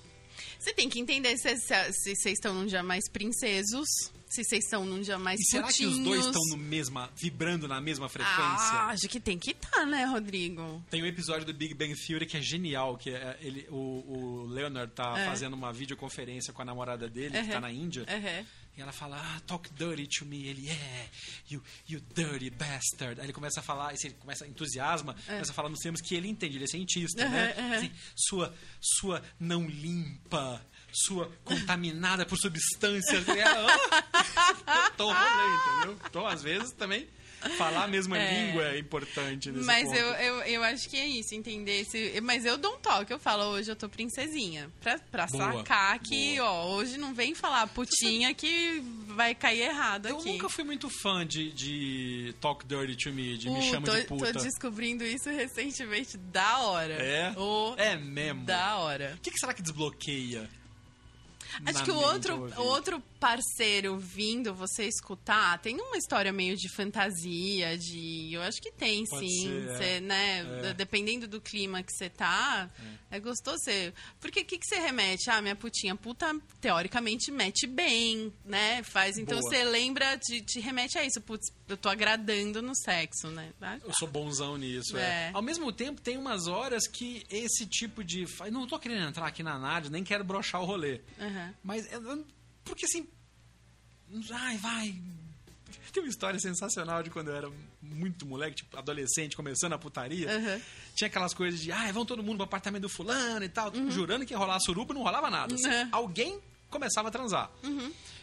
[0.59, 3.87] Você tem que entender se vocês estão num dia mais princesos,
[4.27, 7.69] se vocês estão num dia mais E será que os dois estão no mesma, vibrando
[7.69, 8.39] na mesma frequência?
[8.39, 10.83] Ah, acho que tem que estar, né, Rodrigo?
[10.91, 14.47] Tem um episódio do Big Bang Theory que é genial, que é ele, o, o
[14.47, 15.27] Leonard tá É.
[15.27, 17.49] fazendo uma videoconferência com a namorada dele, que Uhum.
[17.51, 18.03] tá na Índia.
[18.09, 18.47] Uhum.
[18.77, 20.47] E ela fala, ah, talk dirty to me.
[20.49, 21.09] Ele, yeah,
[21.49, 23.21] you, you dirty bastard.
[23.21, 26.29] Aí ele começa a falar, ele começa, entusiasma, começa a falar nos termos que ele
[26.29, 27.27] entende, ele é cientista, É.
[27.27, 27.55] Uhum, né?
[27.59, 27.73] uhum.
[27.75, 30.61] Assim, sua, sua não limpa,
[30.93, 33.25] sua contaminada por substâncias.
[34.67, 36.01] "Ah." Tô rolê, entendeu?
[36.09, 37.09] Então, às vezes, também
[37.59, 38.47] Falar a mesma É.
[38.47, 39.97] língua é importante nesse Mas ponto.
[39.99, 42.21] eu, eu, eu acho que é isso, entender esse.
[42.23, 44.71] Mas eu dou um toque, eu falo, hoje eu tô princesinha.
[44.81, 50.07] Pra, pra Boa, sacar que, ó, hoje não vem falar putinha que vai cair errado
[50.09, 50.33] Eu aqui.
[50.33, 53.95] nunca fui muito fã de, de Talk Dirty to Me, de Me Uh, Chama tô,
[53.95, 54.33] de Puta.
[54.33, 56.17] tô descobrindo isso recentemente.
[56.17, 56.95] Da hora.
[56.95, 57.33] É?
[57.37, 58.45] O É mesmo?
[58.45, 59.15] Da hora.
[59.17, 60.49] O que, que será que desbloqueia?
[61.67, 67.79] Acho que o outro, outro parceiro vindo você escutar tem uma história meio de fantasia,
[67.79, 68.31] de.
[68.35, 69.43] Eu acho que tem, Pode sim.
[69.43, 69.77] ser, é.
[69.77, 70.69] Você, né?
[70.69, 70.75] É.
[70.75, 72.69] Dependendo do clima que você tá,
[73.11, 73.57] é, gostoso.
[73.65, 73.95] Você...
[74.21, 75.31] Porque o que, você remete?
[75.31, 78.83] Ah, minha putinha puta, teoricamente, mete bem, né?
[78.83, 79.17] Faz.
[79.17, 81.19] Então você lembra, de, te remete a isso.
[81.23, 83.55] Putz, eu tô agradando no sexo, né?
[83.63, 85.01] Ah, Eu sou bonzão nisso, é.
[85.01, 85.31] É.
[85.33, 88.27] Ao mesmo tempo, tem umas horas que esse tipo de.
[88.53, 91.01] Não tô querendo entrar aqui na análise, nem quero brochar o rolê.
[91.19, 91.55] aham.
[91.63, 91.91] Mas.
[91.91, 92.27] eu-
[92.65, 93.07] Porque assim.
[94.33, 94.95] Ai, vai.
[95.93, 97.51] Tem uma história sensacional de quando eu era
[97.81, 100.29] muito moleque, tipo, adolescente, começando a putaria.
[100.29, 100.61] Aham.
[100.95, 104.27] Tinha aquelas coisas de, ai, vão todo mundo pro apartamento do fulano e tal, jurando
[104.27, 105.55] que ia rolar suruba não rolava nada.
[105.55, 105.69] assim.
[105.69, 105.89] Uhum.
[105.93, 107.51] Alguém começava a transar.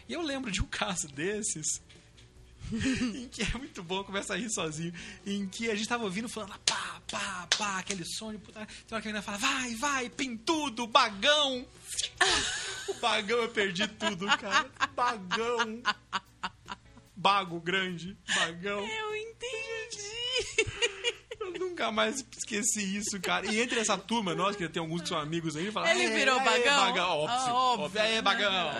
[0.08, 1.80] E eu lembro de um caso desses.
[3.14, 4.92] em que é muito bom, começa a rir sozinho.
[5.26, 8.60] Em que a gente tava ouvindo falando pá, pá, pá, aquele som de puta.
[8.60, 11.66] Tem hora que a menina fala, vai, vai, pintudo, bagão.
[12.88, 14.70] o bagão eu perdi tudo, cara.
[14.94, 15.82] Bagão.
[17.14, 18.80] Bago grande, bagão.
[18.80, 21.12] Eu entendi.
[21.58, 23.46] Nunca mais esqueci isso, cara.
[23.46, 26.10] E entre essa turma, nós que tem alguns que são amigos aí, fala, Ele "Aê,
[26.14, 27.10] virou aê, bagão?" bagão.
[27.18, 27.84] Óbvio, Ah, óbvio.
[28.02, 28.22] óbvio.
[28.22, 28.70] Bagão.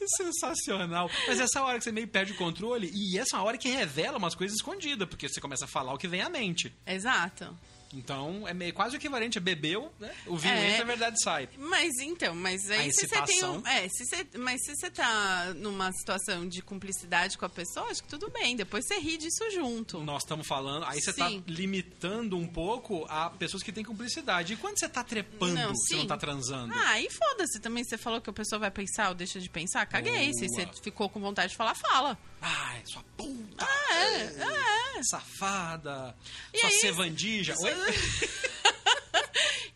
[0.00, 1.10] É sensacional.
[1.26, 3.68] Mas essa hora que você meio perde o controle, e essa é uma hora que
[3.68, 6.72] revela umas coisas escondidas, porque você começa a falar o que vem à mente.
[6.86, 7.56] Exato.
[7.94, 10.14] Então, é meio quase o equivalente a bebeu, né?
[10.26, 10.70] O vinho É.
[10.72, 11.48] entra, a verdade sai.
[11.56, 15.54] Mas então, mas aí se você tem um, é, se você, mas se você tá
[15.56, 18.54] numa situação de cumplicidade com a pessoa, acho que tudo bem.
[18.56, 20.00] Depois você ri disso junto.
[20.04, 21.42] Nós estamos falando, aí você tá Sim.
[21.46, 24.52] limitando um pouco a pessoas que têm cumplicidade.
[24.52, 26.06] E quando você tá trepando, Não, você não sim.
[26.08, 26.74] tá transando?
[26.76, 27.84] Ah, e foda-se também.
[27.84, 29.86] Você falou que a pessoa vai pensar ou deixa de pensar.
[29.86, 30.32] Caguei.
[30.34, 30.66] Se Boa.
[30.66, 32.18] você ficou com vontade de falar, fala.
[32.40, 33.66] Ai, sua puta!
[33.90, 35.02] É, é.
[35.02, 36.14] Safada!
[36.52, 37.52] E sua aí, cevandija!
[37.52, 37.72] isso- Oi?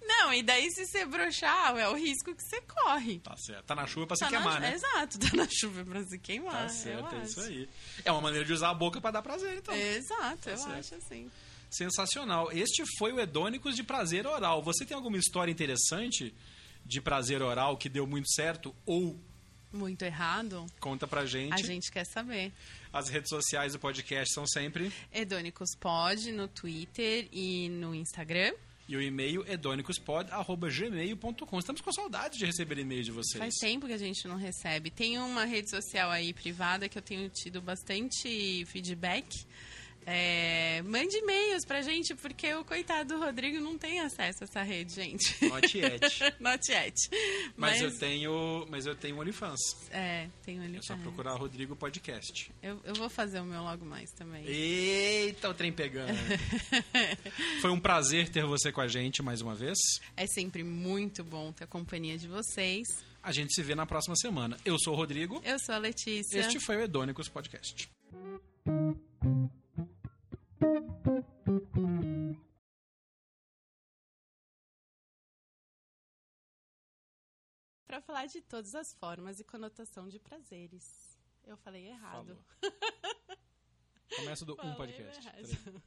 [0.04, 3.18] Não, e daí se você broxar, é o risco que você corre.
[3.18, 3.64] Tá certo.
[3.64, 4.74] Tá na chuva pra se Tá na- queimar, né?
[4.74, 6.52] Exato, tá na chuva pra se queimar.
[6.62, 7.68] Tá certo, é isso aí.
[8.04, 9.74] É uma maneira de usar a boca pra dar prazer, então.
[9.74, 10.72] Exato, eu certo.
[10.78, 11.30] acho assim.
[11.70, 12.50] Sensacional.
[12.52, 14.62] Este foi o Hedônicos de Prazer Oral.
[14.62, 16.34] Você tem alguma história interessante
[16.84, 18.74] de prazer oral que deu muito certo?
[18.84, 19.18] Ou
[19.72, 20.66] Muito errado?
[20.80, 21.54] conta pra gente.
[21.54, 22.52] A gente quer saber.
[22.92, 24.92] As redes sociais do podcast são sempre.
[25.12, 28.52] Edônicos Pod no Twitter e no Instagram.
[28.88, 31.58] E o e-mail edonicospod.gmail.com.
[31.58, 33.38] Estamos com saudade de receber e-mail de vocês.
[33.38, 34.90] Faz tempo que a gente não recebe.
[34.90, 39.26] Tem uma rede social aí privada que eu tenho tido bastante feedback.
[40.04, 44.62] É, mande e-mails pra gente, porque o coitado do Rodrigo não tem acesso a essa
[44.62, 45.44] rede, gente.
[45.44, 46.00] Not yet.
[46.40, 46.94] Not yet.
[47.56, 49.60] Mas, eu tenho, mas eu tenho OnlyFans.
[49.90, 52.50] É, tem o É só procurar Rodrigo Podcast.
[52.62, 54.44] Eu, eu vou fazer o meu logo mais também.
[54.46, 56.12] Eita, o trem pegando.
[57.60, 59.78] Foi um prazer ter você com a gente mais uma vez.
[60.16, 62.86] É sempre muito bom ter a companhia de vocês.
[63.22, 64.56] A gente se vê na próxima semana.
[64.64, 65.40] Eu sou o Rodrigo.
[65.44, 66.40] Eu sou a Letícia.
[66.40, 67.88] Este foi o Edônicos Podcast.
[77.92, 81.14] Para falar de todas as formas e conotação de prazeres.
[81.44, 82.42] Eu falei errado.
[84.16, 85.28] Começa do um Falei podcast.
[85.28, 85.82] errado.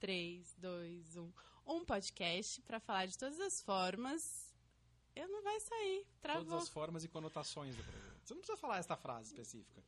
[0.00, 1.32] 3, 2, 1.
[1.68, 4.52] Um podcast para falar de todas as formas.
[5.14, 6.04] Eu não vai sair.
[6.20, 6.46] Travou.
[6.46, 8.12] Todas as formas e conotações do prazer.
[8.24, 9.84] Você não precisa falar esta frase específica.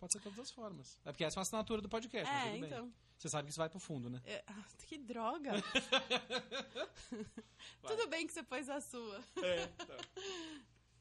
[0.00, 0.98] Pode ser todas as formas.
[1.04, 2.64] É porque essa é uma assinatura do podcast, É, bem.
[2.64, 2.90] então.
[3.18, 4.22] Você sabe que isso vai pro fundo, né?
[4.24, 5.52] É, ah, que droga.
[7.86, 9.22] Tudo bem que você pôs a sua.
[9.42, 9.96] É, tá.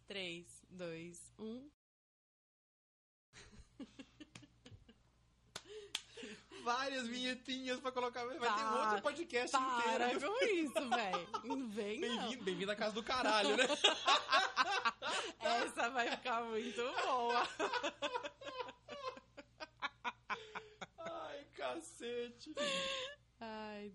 [0.06, 1.70] 3, 2, 1.
[6.62, 8.26] Várias vinhetinhas pra colocar.
[8.26, 10.28] Vai ter um Para, outro podcast Para inteiro.
[10.30, 11.68] com isso, velho.
[11.70, 12.02] Vem.
[12.02, 13.64] Bem-vindo, bem-vindo à casa do caralho, né?
[15.40, 17.48] Essa vai ficar muito boa.
[21.60, 22.54] Cacete.
[23.42, 23.94] Ai,